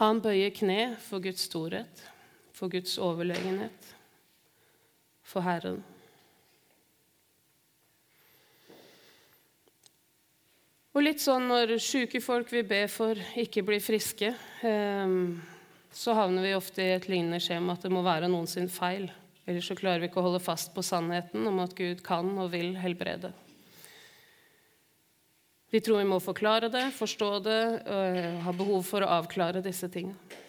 Han 0.00 0.20
bøyer 0.20 0.50
kne 0.50 0.96
for 0.98 1.20
Guds 1.20 1.46
storhet, 1.46 2.02
for 2.52 2.68
Guds 2.68 2.98
overlegenhet, 2.98 3.94
for 5.22 5.44
Herren. 5.46 5.84
Og 10.92 11.06
litt 11.06 11.22
sånn 11.24 11.46
når 11.48 11.78
sjuke 11.80 12.20
folk 12.20 12.50
vi 12.52 12.60
ber 12.68 12.90
for, 12.92 13.16
ikke 13.38 13.62
blir 13.64 13.80
friske, 13.80 14.34
ehm, 14.60 15.40
så 15.92 16.12
havner 16.18 16.44
vi 16.44 16.56
ofte 16.56 16.82
i 16.84 16.92
et 16.96 17.08
lignende 17.08 17.40
skjema 17.40 17.78
at 17.78 17.86
det 17.86 17.92
må 17.92 18.02
være 18.04 18.28
noen 18.28 18.48
sin 18.50 18.68
feil. 18.68 19.06
Ellers 19.46 19.66
så 19.66 19.76
klarer 19.78 20.02
vi 20.02 20.10
ikke 20.10 20.20
å 20.22 20.28
holde 20.28 20.42
fast 20.42 20.70
på 20.74 20.84
sannheten 20.86 21.46
om 21.50 21.58
at 21.64 21.74
Gud 21.74 22.02
kan 22.06 22.28
og 22.38 22.52
vil 22.52 22.76
helbrede. 22.78 23.32
Vi 25.72 25.80
tror 25.80 26.02
vi 26.02 26.08
må 26.10 26.18
forklare 26.20 26.68
det, 26.70 26.90
forstå 26.94 27.30
det 27.42 27.62
og 27.88 28.16
har 28.44 28.56
behov 28.58 28.84
for 28.86 29.02
å 29.02 29.10
avklare 29.18 29.64
disse 29.64 29.88
tingene. 29.90 30.40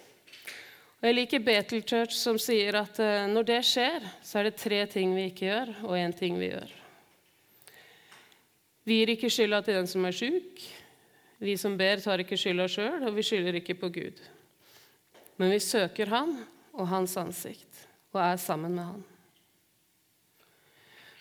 Og 0.99 1.07
jeg 1.07 1.15
liker 1.15 1.43
Betel 1.43 1.81
Church 1.83 2.15
som 2.15 2.37
sier 2.39 2.77
at 2.79 2.99
eh, 3.03 3.25
når 3.27 3.47
det 3.47 3.59
skjer, 3.67 4.05
så 4.23 4.39
er 4.39 4.47
det 4.47 4.59
tre 4.59 4.77
ting 4.91 5.11
vi 5.15 5.25
ikke 5.31 5.49
gjør, 5.49 5.71
og 5.83 5.97
én 5.99 6.13
ting 6.15 6.37
vi 6.39 6.47
gjør. 6.47 6.69
Vi 8.87 8.99
gir 8.99 9.11
ikke 9.11 9.31
skylda 9.31 9.59
til 9.65 9.79
den 9.79 9.89
som 9.91 10.07
er 10.07 10.15
sjuk. 10.15 10.63
Vi 11.43 11.57
som 11.59 11.75
ber, 11.79 11.99
tar 12.03 12.23
ikke 12.23 12.39
skylda 12.39 12.69
sjøl, 12.71 13.03
og 13.03 13.17
vi 13.17 13.25
skylder 13.27 13.59
ikke 13.59 13.75
på 13.79 13.91
Gud. 13.95 14.21
Men 15.39 15.51
vi 15.51 15.59
søker 15.63 16.11
Han 16.11 16.37
og 16.71 16.87
Hans 16.91 17.17
ansikt 17.19 17.83
og 18.13 18.21
er 18.21 18.39
sammen 18.41 18.77
med 18.77 18.85
Han. 18.85 19.03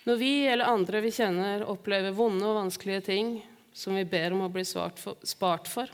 Når 0.02 0.18
vi 0.18 0.32
eller 0.50 0.70
andre 0.70 1.00
vi 1.04 1.12
kjenner, 1.14 1.66
opplever 1.70 2.14
vonde 2.16 2.46
og 2.48 2.58
vanskelige 2.58 3.04
ting, 3.06 3.34
som 3.72 3.94
vi 3.96 4.04
ber 4.04 4.34
om 4.34 4.44
å 4.44 4.50
bli 4.52 4.64
for, 4.66 5.18
spart 5.22 5.70
for, 5.70 5.90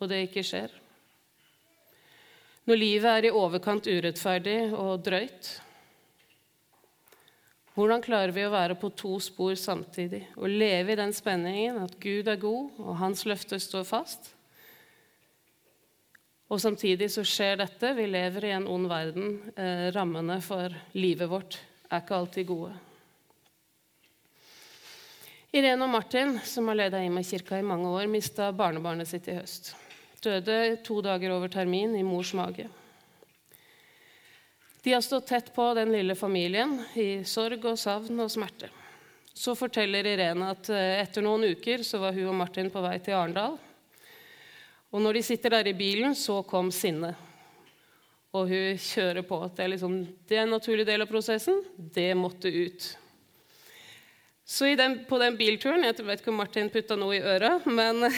og 0.00 0.08
det 0.08 0.24
ikke 0.26 0.44
skjer. 0.46 0.72
Når 2.64 2.80
livet 2.80 3.10
er 3.10 3.28
i 3.28 3.34
overkant 3.34 3.86
urettferdig 3.86 4.72
og 4.72 5.02
drøyt, 5.04 5.50
hvordan 7.76 8.02
klarer 8.04 8.32
vi 8.34 8.42
å 8.44 8.52
være 8.52 8.76
på 8.80 8.90
to 8.98 9.14
spor 9.22 9.54
samtidig 9.56 10.24
og 10.34 10.50
leve 10.50 10.92
i 10.92 10.98
den 10.98 11.14
spenningen 11.16 11.78
at 11.84 11.94
Gud 12.02 12.28
er 12.28 12.40
god, 12.40 12.80
og 12.82 12.98
hans 13.00 13.24
løfte 13.28 13.60
står 13.62 13.86
fast? 13.88 14.32
Og 16.50 16.58
samtidig 16.58 17.06
så 17.14 17.22
skjer 17.26 17.60
dette. 17.60 17.92
Vi 17.94 18.08
lever 18.10 18.48
i 18.48 18.54
en 18.56 18.66
ond 18.66 18.88
verden. 18.90 19.36
Eh, 19.54 19.86
rammene 19.94 20.40
for 20.42 20.74
livet 20.98 21.30
vårt 21.30 21.60
er 21.86 22.02
ikke 22.02 22.16
alltid 22.16 22.48
gode. 22.48 22.72
Irene 25.54 25.86
og 25.86 25.90
Martin, 25.90 26.36
som 26.46 26.68
har 26.70 26.78
leda 26.78 27.02
Ima-kirka 27.02 27.58
i 27.58 27.66
mange 27.66 27.90
år, 27.90 28.10
mista 28.10 28.50
barnebarnet 28.54 29.08
sitt 29.10 29.30
i 29.30 29.38
høst. 29.38 29.72
Døde 30.22 30.76
to 30.86 31.00
dager 31.02 31.32
over 31.34 31.50
termin 31.50 31.94
i 31.98 32.04
mors 32.06 32.34
mage. 32.38 32.66
De 34.82 34.92
har 34.94 35.02
stått 35.06 35.30
tett 35.30 35.54
på 35.54 35.70
den 35.74 35.90
lille 35.92 36.14
familien 36.18 36.78
i 36.98 37.24
sorg 37.28 37.64
og 37.66 37.78
savn 37.78 38.22
og 38.22 38.30
smerte. 38.32 38.70
Så 39.34 39.54
forteller 39.58 40.06
Irene 40.06 40.50
at 40.50 40.70
eh, 40.74 40.98
etter 41.00 41.22
noen 41.22 41.46
uker 41.54 41.86
så 41.86 42.02
var 42.02 42.16
hun 42.16 42.32
og 42.32 42.38
Martin 42.42 42.70
på 42.74 42.82
vei 42.82 42.96
til 42.98 43.18
Arendal. 43.18 43.58
Og 44.90 45.02
når 45.02 45.18
de 45.18 45.22
sitter 45.22 45.54
der 45.54 45.70
i 45.70 45.76
bilen, 45.76 46.14
så 46.18 46.40
kom 46.42 46.72
sinnet. 46.74 47.14
Og 48.34 48.50
hun 48.50 48.78
kjører 48.78 49.26
på 49.26 49.38
at 49.42 49.56
det 49.56 49.64
er, 49.64 49.72
liksom, 49.74 49.94
det 50.26 50.38
er 50.38 50.44
en 50.44 50.54
naturlig 50.54 50.86
del 50.86 51.02
av 51.02 51.10
prosessen. 51.10 51.62
Det 51.76 52.10
måtte 52.18 52.50
ut. 52.50 52.90
Så 54.50 54.66
den, 54.74 55.04
på 55.06 55.18
den 55.22 55.36
bilturen 55.38 55.84
Jeg 55.86 56.02
vet 56.02 56.22
ikke 56.24 56.32
om 56.32 56.40
Martin 56.42 56.70
putta 56.74 56.96
noe 56.98 57.14
i 57.18 57.22
øret, 57.22 57.66
men 57.70 58.02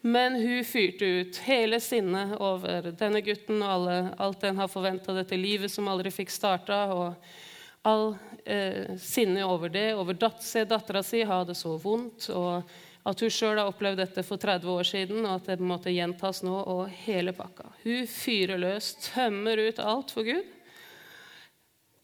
Men 0.00 0.36
hun 0.40 0.64
fyrte 0.64 1.04
ut 1.04 1.38
hele 1.44 1.80
sinnet 1.80 2.32
over 2.40 2.88
denne 2.96 3.20
gutten 3.20 3.60
og 3.60 3.72
alle, 3.74 3.96
alt 4.16 4.40
den 4.40 4.56
har 4.56 4.70
forventa, 4.72 5.12
dette 5.12 5.36
livet 5.36 5.68
som 5.72 5.90
aldri 5.92 6.12
fikk 6.14 6.32
starta, 6.32 6.78
og 6.94 7.84
all 7.84 8.14
eh, 8.48 8.96
sinne 9.00 9.44
over 9.44 9.68
det, 9.68 9.90
over 10.00 10.16
dat 10.16 10.40
se 10.44 10.64
dattera 10.64 11.02
si 11.04 11.20
ha 11.28 11.42
det 11.44 11.56
så 11.58 11.74
vondt, 11.80 12.30
og 12.32 12.64
at 13.08 13.22
hun 13.24 13.32
sjøl 13.32 13.56
har 13.56 13.70
opplevd 13.70 14.02
dette 14.02 14.24
for 14.26 14.40
30 14.40 14.70
år 14.70 14.88
siden, 14.88 15.24
og 15.24 15.38
at 15.38 15.52
det 15.52 15.64
måtte 15.64 15.92
gjentas 15.94 16.42
nå, 16.44 16.56
og 16.68 16.90
hele 17.06 17.32
pakka. 17.36 17.70
Hun 17.84 18.08
fyrer 18.10 18.60
løs, 18.60 18.92
tømmer 19.10 19.62
ut 19.68 19.80
alt 19.80 20.12
for 20.14 20.28
Gud 20.28 20.56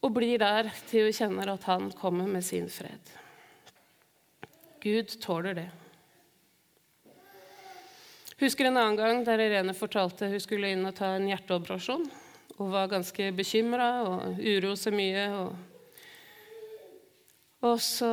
og 0.05 0.13
blir 0.13 0.39
der 0.41 0.69
til 0.89 1.07
hun 1.07 1.15
kjenner 1.15 1.51
at 1.51 1.65
han 1.67 1.89
kommer 1.97 2.29
med 2.29 2.45
sin 2.45 2.69
fred. 2.71 3.11
Gud 4.83 5.17
tåler 5.21 5.57
det. 5.57 5.67
Husker 8.37 8.69
en 8.69 8.77
annen 8.77 8.99
gang 8.99 9.23
der 9.25 9.41
Irene 9.41 9.73
fortalte 9.73 10.29
hun 10.29 10.41
skulle 10.41 10.69
inn 10.71 10.85
og 10.85 10.93
ta 10.95 11.15
en 11.15 11.25
hjerteoperasjon. 11.27 12.05
Hun 12.57 12.69
var 12.73 12.91
ganske 12.91 13.31
bekymra 13.35 13.89
og 14.05 14.37
uro 14.37 14.75
seg 14.77 14.93
mye. 14.97 15.25
Og, 15.41 15.55
og 17.67 17.81
så 17.83 18.09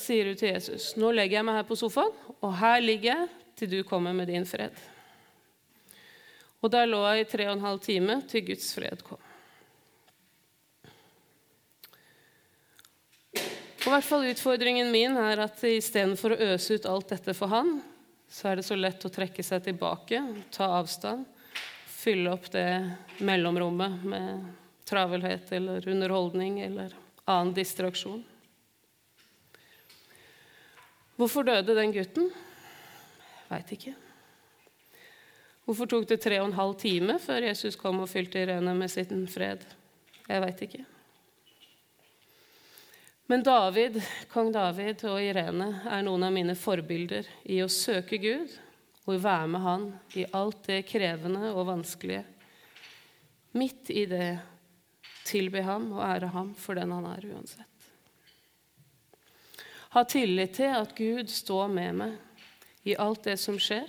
sier 0.00 0.30
hun 0.30 0.38
til 0.38 0.54
Jesus, 0.54 0.94
'Nå 0.96 1.12
legger 1.14 1.38
jeg 1.38 1.46
meg 1.48 1.60
her 1.60 1.68
på 1.68 1.78
sofaen, 1.78 2.12
og 2.40 2.56
her 2.60 2.80
ligger 2.80 3.12
jeg 3.12 3.28
til 3.56 3.70
du 3.70 3.82
kommer 3.84 4.12
med 4.12 4.28
din 4.28 4.46
fred.' 4.46 4.82
Og 6.62 6.72
der 6.72 6.86
lå 6.88 6.98
jeg 7.12 7.20
i 7.20 7.30
tre 7.30 7.46
og 7.46 7.56
en 7.56 7.66
halv 7.66 7.80
time 7.80 8.22
til 8.26 8.46
Guds 8.46 8.74
fred 8.74 9.02
kom. 9.04 9.20
Og 13.86 13.92
hvert 13.92 14.04
fall 14.04 14.26
Utfordringen 14.26 14.88
min 14.90 15.14
er 15.14 15.38
at 15.44 15.60
istedenfor 15.62 16.34
å 16.34 16.40
øse 16.54 16.74
ut 16.74 16.88
alt 16.90 17.12
dette 17.12 17.34
for 17.38 17.52
han, 17.52 17.76
så 18.26 18.48
er 18.50 18.58
det 18.58 18.66
så 18.66 18.74
lett 18.74 19.04
å 19.06 19.12
trekke 19.14 19.44
seg 19.46 19.62
tilbake, 19.62 20.18
ta 20.50 20.72
avstand, 20.80 21.22
fylle 21.86 22.32
opp 22.34 22.50
det 22.50 22.66
mellomrommet 23.22 24.02
med 24.02 24.48
travelhet 24.90 25.52
eller 25.54 25.86
underholdning 25.86 26.58
eller 26.66 26.96
annen 27.30 27.54
distraksjon. 27.54 28.24
Hvorfor 31.16 31.46
døde 31.48 31.76
den 31.76 31.94
gutten? 31.94 32.28
Veit 33.48 33.70
ikke. 33.72 33.94
Hvorfor 35.66 35.88
tok 35.90 36.04
det 36.10 36.20
tre 36.22 36.38
og 36.42 36.50
en 36.50 36.58
halv 36.58 36.76
time 36.78 37.16
før 37.18 37.48
Jesus 37.48 37.78
kom 37.80 38.02
og 38.04 38.10
fylte 38.10 38.42
Irene 38.44 38.74
med 38.76 38.92
sin 38.92 39.24
fred? 39.30 39.64
Jeg 40.28 40.42
veit 40.44 40.62
ikke. 40.62 40.84
Men 43.26 43.42
David, 43.42 43.98
kong 44.30 44.52
David 44.54 45.02
og 45.10 45.18
Irene 45.18 45.72
er 45.90 46.04
noen 46.06 46.28
av 46.28 46.34
mine 46.34 46.54
forbilder 46.54 47.26
i 47.50 47.58
å 47.64 47.70
søke 47.72 48.20
Gud 48.22 48.52
og 49.06 49.22
være 49.22 49.48
med 49.50 49.64
Han 49.64 49.86
i 50.18 50.26
alt 50.36 50.68
det 50.68 50.84
krevende 50.86 51.50
og 51.50 51.66
vanskelige. 51.72 52.22
Midt 53.58 53.90
i 53.90 54.04
det 54.06 54.36
tilbe 55.26 55.62
ham 55.66 55.88
og 55.96 56.04
ære 56.06 56.30
ham 56.34 56.52
for 56.58 56.78
den 56.78 56.92
han 56.94 57.08
er 57.10 57.26
uansett. 57.32 57.75
Ha 59.96 60.02
tillit 60.04 60.58
til 60.58 60.74
at 60.76 60.90
Gud 60.92 61.30
står 61.32 61.70
med 61.72 61.94
meg 61.96 62.16
i 62.84 62.98
alt 63.00 63.24
det 63.24 63.38
som 63.40 63.56
skjer, 63.56 63.88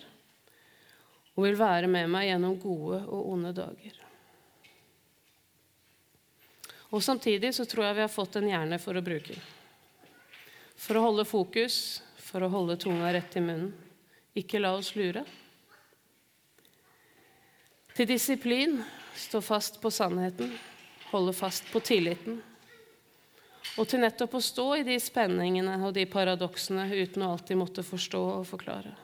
og 1.35 1.43
vil 1.43 1.57
være 1.59 1.89
med 1.91 2.07
meg 2.07 2.29
gjennom 2.29 2.55
gode 2.61 3.01
og 3.03 3.25
onde 3.33 3.51
dager. 3.57 3.97
Og 6.95 7.03
Samtidig 7.03 7.51
så 7.53 7.65
tror 7.67 7.89
jeg 7.89 7.97
vi 7.97 8.05
har 8.05 8.13
fått 8.13 8.39
en 8.39 8.47
hjerne 8.47 8.79
for 8.79 8.95
å 8.95 9.03
bruke. 9.03 9.35
For 10.79 10.95
å 10.95 11.03
holde 11.09 11.27
fokus, 11.27 11.99
for 12.23 12.45
å 12.45 12.53
holde 12.55 12.79
tunga 12.79 13.11
rett 13.11 13.35
i 13.35 13.43
munnen. 13.43 13.73
Ikke 14.37 14.63
la 14.63 14.71
oss 14.79 14.93
lure. 14.95 15.25
Til 17.97 18.07
disiplin 18.07 18.79
stå 19.17 19.41
fast 19.43 19.81
på 19.83 19.91
sannheten, 19.91 20.55
holde 21.11 21.35
fast 21.35 21.67
på 21.73 21.83
tilliten. 21.83 22.39
Og 23.75 23.89
til 23.89 24.01
nettopp 24.01 24.37
å 24.39 24.41
stå 24.41 24.67
i 24.79 24.85
de 24.87 24.95
spenningene 25.01 25.75
og 25.83 25.91
de 25.97 26.07
paradoksene 26.09 26.87
uten 26.95 27.25
å 27.25 27.33
alltid 27.35 27.59
måtte 27.59 27.83
forstå 27.85 28.23
og 28.39 28.47
forklare. 28.49 28.95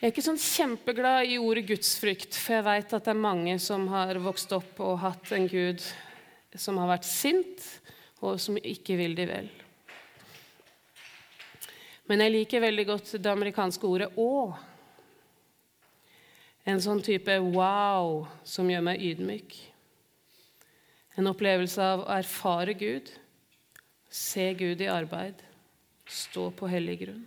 Jeg 0.00 0.08
er 0.08 0.12
ikke 0.14 0.24
sånn 0.24 0.40
kjempeglad 0.40 1.28
i 1.28 1.34
ordet 1.36 1.66
gudsfrykt, 1.68 2.32
for 2.32 2.56
jeg 2.56 2.64
veit 2.64 2.92
at 2.96 3.04
det 3.04 3.12
er 3.12 3.18
mange 3.20 3.58
som 3.60 3.82
har 3.92 4.16
vokst 4.24 4.52
opp 4.56 4.78
og 4.80 4.96
hatt 5.02 5.32
en 5.36 5.44
gud 5.44 5.84
som 6.56 6.78
har 6.80 6.88
vært 6.88 7.04
sint, 7.04 7.66
og 8.24 8.40
som 8.40 8.56
ikke 8.56 8.96
vil 8.96 9.12
de 9.18 9.26
vel. 9.28 9.50
Men 12.08 12.24
jeg 12.24 12.34
liker 12.34 12.64
veldig 12.64 12.86
godt 12.88 13.12
det 13.20 13.30
amerikanske 13.30 13.86
ordet 13.86 14.08
'å'. 14.16 14.69
En 16.68 16.80
sånn 16.82 17.00
type 17.04 17.34
wow 17.54 18.26
som 18.44 18.68
gjør 18.70 18.84
meg 18.84 19.02
ydmyk. 19.04 19.56
En 21.18 21.30
opplevelse 21.30 21.80
av 21.82 22.04
å 22.04 22.10
erfare 22.14 22.74
Gud, 22.78 23.10
se 24.10 24.50
Gud 24.58 24.80
i 24.82 24.90
arbeid, 24.90 25.40
stå 26.10 26.50
på 26.56 26.68
hellig 26.70 26.98
grunn. 27.04 27.22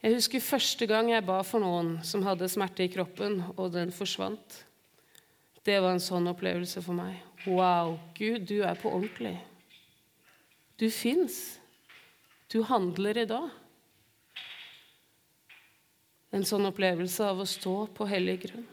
Jeg 0.00 0.16
husker 0.16 0.40
første 0.40 0.86
gang 0.88 1.10
jeg 1.12 1.26
ba 1.28 1.42
for 1.44 1.60
noen 1.60 1.98
som 2.06 2.24
hadde 2.24 2.48
smerte 2.48 2.86
i 2.86 2.92
kroppen, 2.92 3.42
og 3.56 3.74
den 3.74 3.92
forsvant. 3.92 4.62
Det 5.60 5.76
var 5.76 5.92
en 5.92 6.00
sånn 6.00 6.30
opplevelse 6.30 6.80
for 6.80 6.96
meg. 6.96 7.18
Wow, 7.44 7.98
Gud, 8.16 8.46
du 8.48 8.62
er 8.64 8.78
på 8.80 8.88
ordentlig. 8.88 9.36
Du 10.80 10.88
fins. 10.88 11.60
Du 12.48 12.62
handler 12.64 13.20
i 13.20 13.26
dag. 13.28 13.50
En 16.30 16.44
sånn 16.46 16.68
opplevelse 16.68 17.24
av 17.26 17.40
å 17.42 17.48
stå 17.48 17.74
på 17.94 18.06
hellig 18.06 18.36
grunn. 18.44 18.66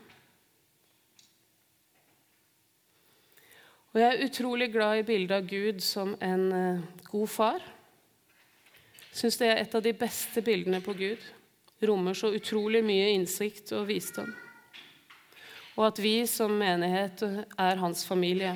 Og 3.96 4.02
jeg 4.04 4.14
er 4.14 4.28
utrolig 4.28 4.68
glad 4.70 5.00
i 5.00 5.06
bildet 5.08 5.40
av 5.40 5.48
Gud 5.50 5.80
som 5.82 6.12
en 6.22 6.44
uh, 6.54 6.82
god 7.10 7.32
far. 7.34 7.64
Syns 9.10 9.40
det 9.42 9.48
er 9.50 9.62
et 9.64 9.74
av 9.74 9.82
de 9.82 9.94
beste 9.98 10.44
bildene 10.46 10.84
på 10.86 10.94
Gud. 10.94 11.24
Rommer 11.82 12.14
så 12.18 12.30
utrolig 12.34 12.84
mye 12.86 13.08
innsikt 13.16 13.72
og 13.74 13.88
visdom. 13.90 14.30
Og 15.78 15.88
at 15.88 16.02
vi 16.02 16.20
som 16.30 16.54
menighet 16.58 17.24
er 17.26 17.82
hans 17.82 18.04
familie. 18.06 18.54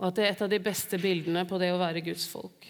Og 0.00 0.10
at 0.10 0.16
det 0.16 0.26
er 0.26 0.34
et 0.34 0.44
av 0.44 0.52
de 0.52 0.60
beste 0.64 1.00
bildene 1.00 1.46
på 1.48 1.56
det 1.60 1.72
å 1.72 1.80
være 1.80 2.04
Guds 2.04 2.28
folk. 2.28 2.68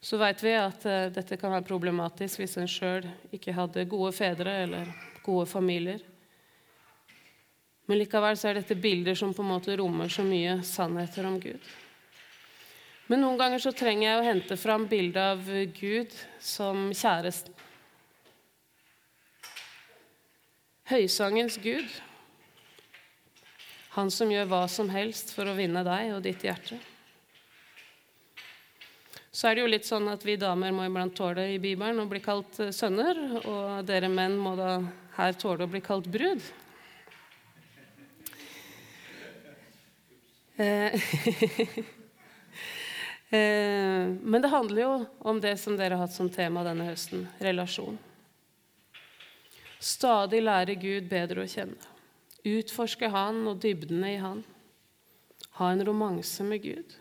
Så 0.00 0.18
vet 0.20 0.42
vi 0.42 0.54
at 0.54 0.84
uh, 0.86 1.08
dette 1.10 1.36
kan 1.40 1.52
være 1.56 1.66
problematisk 1.66 2.42
hvis 2.42 2.56
en 2.60 2.70
sjøl 2.70 3.08
ikke 3.34 3.56
hadde 3.56 3.88
gode 3.90 4.12
fedre 4.14 4.60
eller 4.62 4.92
gode 5.26 5.46
familier. 5.50 6.04
Men 7.88 8.02
likevel 8.02 8.36
så 8.36 8.50
er 8.50 8.60
dette 8.60 8.76
bilder 8.78 9.16
som 9.18 9.32
på 9.34 9.42
en 9.42 9.54
måte 9.54 9.76
rommer 9.80 10.10
så 10.12 10.22
mye 10.26 10.58
sannheter 10.66 11.26
om 11.26 11.38
Gud. 11.40 11.62
Men 13.08 13.22
noen 13.24 13.38
ganger 13.40 13.62
så 13.64 13.72
trenger 13.72 14.04
jeg 14.04 14.18
å 14.18 14.26
hente 14.26 14.58
fram 14.60 14.84
bildet 14.90 15.22
av 15.22 15.46
Gud 15.78 16.12
som 16.44 16.90
kjæresten. 16.92 17.54
Høysangens 20.88 21.56
Gud. 21.64 21.88
Han 23.96 24.12
som 24.12 24.30
gjør 24.32 24.46
hva 24.52 24.62
som 24.68 24.92
helst 24.92 25.32
for 25.36 25.48
å 25.48 25.56
vinne 25.56 25.80
deg 25.84 26.12
og 26.14 26.22
ditt 26.28 26.44
hjerte. 26.44 26.76
Så 29.38 29.46
er 29.46 29.54
det 29.54 29.62
jo 29.62 29.70
litt 29.70 29.86
sånn 29.86 30.08
at 30.10 30.24
vi 30.26 30.34
damer 30.34 30.72
må 30.74 30.88
iblant 30.88 31.14
tåle 31.14 31.44
i 31.52 31.60
Bibelen 31.62 32.02
å 32.02 32.08
bli 32.10 32.18
kalt 32.18 32.56
sønner, 32.74 33.20
og 33.46 33.86
dere 33.86 34.08
menn 34.10 34.34
må 34.34 34.56
da 34.58 34.80
her 35.14 35.38
tåle 35.38 35.62
å 35.62 35.70
bli 35.70 35.78
kalt 35.78 36.08
brud. 36.10 36.42
Eh, 40.58 40.90
eh, 43.38 44.10
men 44.10 44.42
det 44.42 44.50
handler 44.50 44.82
jo 44.82 44.92
om 45.30 45.38
det 45.38 45.54
som 45.62 45.78
dere 45.78 45.94
har 45.94 46.08
hatt 46.08 46.18
som 46.18 46.34
tema 46.34 46.66
denne 46.66 46.90
høsten 46.90 47.28
relasjon. 47.38 47.94
Stadig 49.78 50.42
lære 50.42 50.80
Gud 50.82 51.06
bedre 51.14 51.46
å 51.46 51.52
kjenne. 51.52 51.78
Utforske 52.42 53.14
Han 53.14 53.44
og 53.46 53.62
dybdene 53.62 54.16
i 54.16 54.22
Han. 54.24 54.42
Ha 55.62 55.70
en 55.70 55.86
romanse 55.86 56.42
med 56.42 56.66
Gud. 56.66 56.98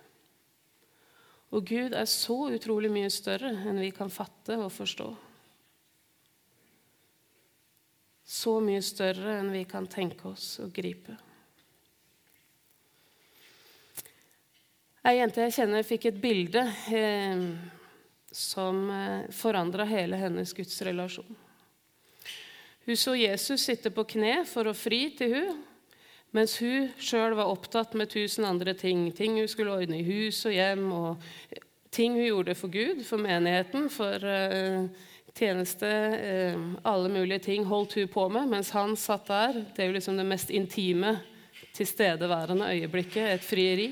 Og 1.56 1.64
Gud 1.68 1.96
er 1.96 2.10
så 2.12 2.36
utrolig 2.52 2.90
mye 2.92 3.12
større 3.14 3.54
enn 3.70 3.80
vi 3.80 3.94
kan 3.96 4.12
fatte 4.12 4.58
og 4.60 4.72
forstå. 4.74 5.08
Så 8.28 8.58
mye 8.60 8.84
større 8.84 9.38
enn 9.40 9.54
vi 9.54 9.64
kan 9.70 9.88
tenke 9.88 10.28
oss 10.34 10.58
og 10.60 10.74
gripe. 10.76 11.16
Ei 15.08 15.22
jente 15.22 15.46
jeg 15.46 15.56
kjenner, 15.56 15.88
fikk 15.88 16.10
et 16.10 16.20
bilde 16.20 16.66
eh, 16.92 17.44
som 18.28 18.82
eh, 18.92 19.30
forandra 19.32 19.86
hele 19.88 20.20
hennes 20.20 20.52
gudsrelasjon. 20.52 21.38
Hun 22.88 23.00
så 23.00 23.16
Jesus 23.16 23.64
sitte 23.64 23.92
på 23.96 24.04
kne 24.08 24.42
for 24.48 24.68
å 24.68 24.76
fri 24.76 25.06
til 25.16 25.32
hun, 25.32 25.64
mens 26.38 26.58
hun 26.62 26.92
sjøl 27.02 27.34
var 27.38 27.50
opptatt 27.50 27.96
med 27.98 28.12
tusen 28.14 28.46
andre 28.46 28.76
ting. 28.78 29.08
Ting 29.16 29.40
hun 29.40 29.50
skulle 29.50 29.74
ordne 29.74 30.02
i 30.02 30.06
hus 30.06 30.44
og 30.46 30.54
hjem, 30.54 30.86
og 30.94 31.60
ting 31.94 32.18
hun 32.18 32.28
gjorde 32.28 32.56
for 32.58 32.74
Gud, 32.74 33.02
for 33.08 33.22
menigheten, 33.22 33.88
for 33.90 34.22
eh, 34.22 34.86
tjeneste. 35.34 35.90
Eh, 36.18 36.60
alle 36.88 37.10
mulige 37.10 37.48
ting 37.50 37.66
holdt 37.66 37.98
hun 37.98 38.12
på 38.14 38.28
med, 38.30 38.50
mens 38.54 38.74
han 38.76 38.96
satt 39.00 39.30
der. 39.32 39.64
Det 39.74 39.84
er 39.84 39.92
jo 39.92 39.98
liksom 39.98 40.20
det 40.20 40.28
mest 40.30 40.54
intime, 40.54 41.18
tilstedeværende 41.78 42.70
øyeblikket, 42.74 43.34
et 43.34 43.46
frieri. 43.46 43.92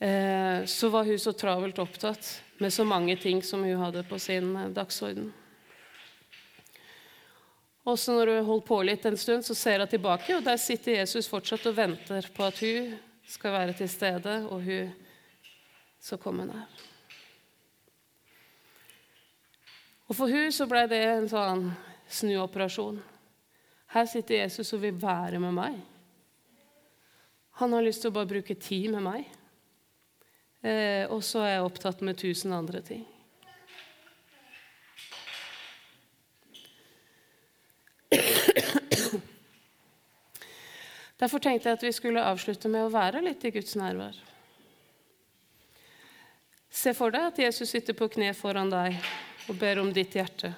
Eh, 0.00 0.64
så 0.66 0.88
var 0.88 1.04
hun 1.04 1.18
så 1.18 1.32
travelt 1.36 1.78
opptatt 1.78 2.30
med 2.58 2.72
så 2.72 2.84
mange 2.84 3.16
ting 3.20 3.42
som 3.44 3.64
hun 3.64 3.82
hadde 3.82 4.02
på 4.08 4.18
sin 4.18 4.54
eh, 4.56 4.70
dagsorden. 7.84 7.90
Også 7.90 8.12
når 8.12 8.26
hun 8.36 8.44
holdt 8.44 8.66
på 8.66 8.82
litt 8.82 9.06
en 9.06 9.16
stund, 9.16 9.42
så 9.44 9.54
ser 9.54 9.80
hun 9.80 9.88
tilbake, 9.88 10.36
og 10.36 10.44
der 10.44 10.56
sitter 10.56 10.98
Jesus 11.00 11.28
fortsatt 11.28 11.66
og 11.66 11.76
venter 11.76 12.28
på 12.34 12.44
at 12.44 12.58
hun 12.60 12.96
skal 13.26 13.52
være 13.52 13.72
til 13.72 13.88
stede, 13.88 14.46
og 14.50 14.62
hun 14.62 14.90
skal 16.00 16.18
komme 16.18 16.46
nær. 16.46 16.68
Og 20.08 20.16
For 20.16 20.26
hun 20.28 20.50
så 20.52 20.66
ble 20.66 20.88
det 20.90 21.04
en 21.06 21.28
sånn 21.28 21.70
snuoperasjon. 22.10 23.00
Her 23.94 24.06
sitter 24.06 24.42
Jesus 24.42 24.72
og 24.74 24.82
vil 24.82 24.96
være 24.98 25.38
med 25.38 25.54
meg. 25.54 25.76
Han 27.60 27.72
har 27.72 27.82
lyst 27.82 28.02
til 28.02 28.10
å 28.10 28.14
bare 28.14 28.26
bruke 28.26 28.54
tid 28.54 28.90
med 28.90 29.02
meg. 29.04 29.28
Eh, 30.62 31.06
og 31.08 31.22
så 31.22 31.44
er 31.44 31.54
jeg 31.54 31.64
opptatt 31.64 32.02
med 32.02 32.18
tusen 32.18 32.52
andre 32.52 32.82
ting. 32.82 33.04
Derfor 41.20 41.42
tenkte 41.42 41.68
jeg 41.68 41.76
at 41.76 41.84
vi 41.84 41.92
skulle 41.92 42.24
avslutte 42.24 42.70
med 42.72 42.86
å 42.86 42.92
være 42.92 43.20
litt 43.24 43.44
i 43.44 43.52
Guds 43.52 43.76
nærvær. 43.76 44.16
Se 46.70 46.94
for 46.96 47.12
deg 47.12 47.26
at 47.28 47.40
Jesus 47.42 47.72
sitter 47.74 47.96
på 47.98 48.08
kne 48.14 48.30
foran 48.38 48.70
deg 48.72 48.96
og 49.50 49.58
ber 49.60 49.82
om 49.82 49.90
ditt 49.92 50.14
hjerte. 50.16 50.54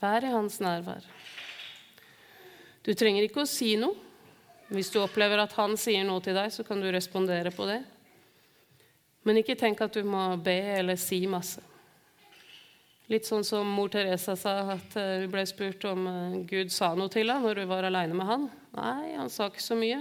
Vær 0.00 0.24
i 0.24 0.32
hans 0.32 0.56
nærvær. 0.62 1.04
Du 2.84 2.92
trenger 2.96 3.26
ikke 3.26 3.44
å 3.44 3.50
si 3.50 3.74
noe. 3.80 3.96
Hvis 4.72 4.88
du 4.92 4.96
opplever 5.02 5.42
at 5.42 5.52
han 5.58 5.76
sier 5.76 6.06
noe 6.08 6.22
til 6.24 6.36
deg, 6.36 6.48
så 6.52 6.64
kan 6.64 6.80
du 6.80 6.88
respondere 6.92 7.52
på 7.52 7.66
det. 7.68 7.82
Men 9.24 9.40
ikke 9.40 9.56
tenk 9.60 9.82
at 9.84 9.96
du 9.96 10.04
må 10.08 10.30
be 10.40 10.56
eller 10.78 10.96
si 11.00 11.20
masse. 11.28 11.60
Litt 13.12 13.26
sånn 13.28 13.44
som 13.44 13.68
mor 13.68 13.90
Teresa 13.92 14.32
sa, 14.38 14.54
at 14.72 14.94
eh, 14.96 15.24
hun 15.24 15.32
ble 15.32 15.42
spurt 15.48 15.84
om 15.90 16.06
eh, 16.08 16.36
Gud 16.48 16.72
sa 16.72 16.94
noe 16.96 17.12
til 17.12 17.28
henne 17.28 17.44
når 17.44 17.60
hun 17.60 17.72
var 17.74 17.84
aleine 17.84 18.16
med 18.16 18.28
han. 18.28 18.46
Nei, 18.78 19.12
han 19.18 19.32
sa 19.32 19.50
ikke 19.50 19.64
så 19.64 19.76
mye. 19.76 19.98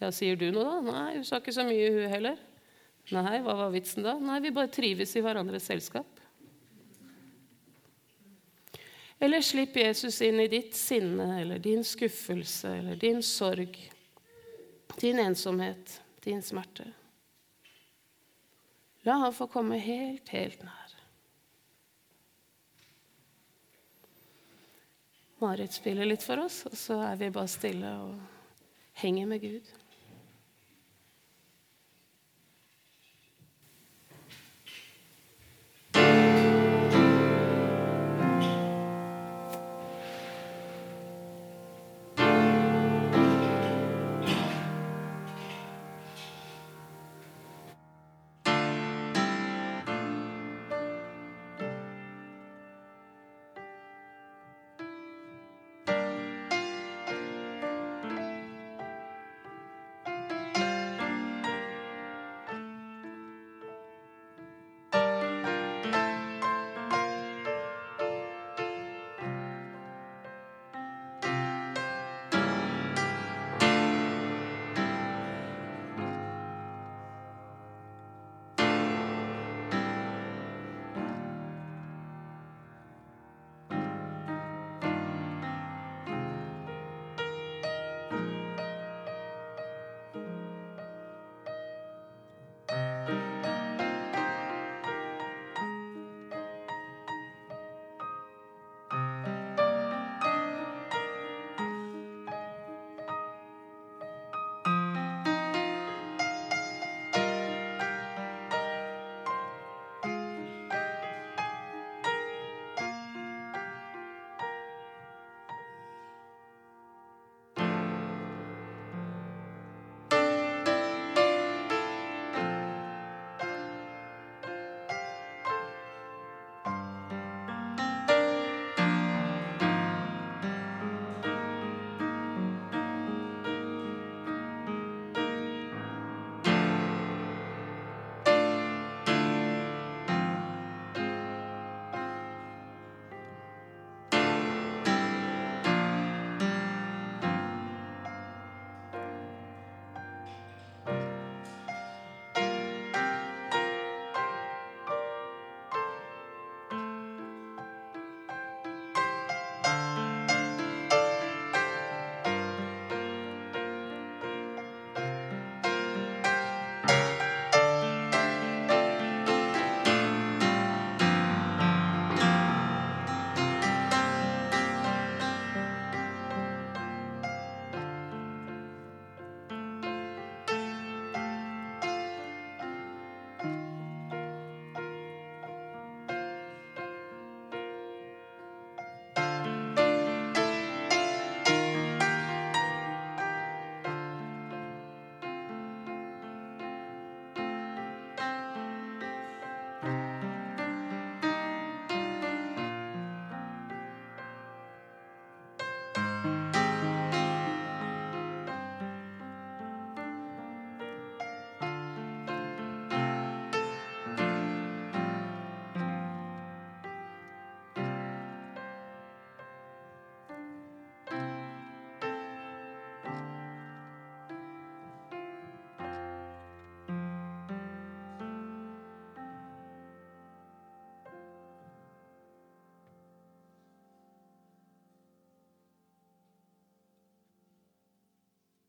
Ja, 0.00 0.08
sier 0.14 0.38
du 0.38 0.46
noe, 0.54 0.64
da? 0.64 0.78
Nei, 0.86 1.18
hun 1.18 1.26
sa 1.28 1.42
ikke 1.42 1.52
så 1.52 1.66
mye, 1.68 1.90
hun 1.92 2.08
heller. 2.08 2.38
Nei, 3.12 3.40
hva 3.44 3.56
var 3.56 3.74
vitsen 3.74 4.04
da? 4.04 4.16
Nei, 4.20 4.40
vi 4.44 4.54
bare 4.56 4.72
trives 4.72 5.12
i 5.16 5.24
hverandres 5.24 5.68
selskap. 5.68 6.08
Eller 9.18 9.42
slipp 9.42 9.76
Jesus 9.76 10.20
inn 10.22 10.38
i 10.40 10.48
ditt 10.48 10.76
sinne 10.78 11.40
eller 11.40 11.58
din 11.58 11.82
skuffelse 11.84 12.70
eller 12.78 12.96
din 12.96 13.22
sorg, 13.26 13.74
din 15.00 15.18
ensomhet, 15.18 15.96
din 16.22 16.42
smerte. 16.42 16.86
La 19.02 19.18
han 19.24 19.34
få 19.34 19.48
komme 19.50 19.80
helt, 19.82 20.28
helt 20.30 20.62
nær. 20.62 20.77
Marit 25.38 25.72
spiller 25.72 26.08
litt 26.08 26.24
for 26.26 26.40
oss, 26.42 26.64
og 26.66 26.74
så 26.74 26.96
er 27.12 27.18
vi 27.20 27.30
bare 27.30 27.50
stille 27.50 27.92
og 28.02 28.16
henger 28.98 29.28
med 29.30 29.44
Gud. 29.44 29.68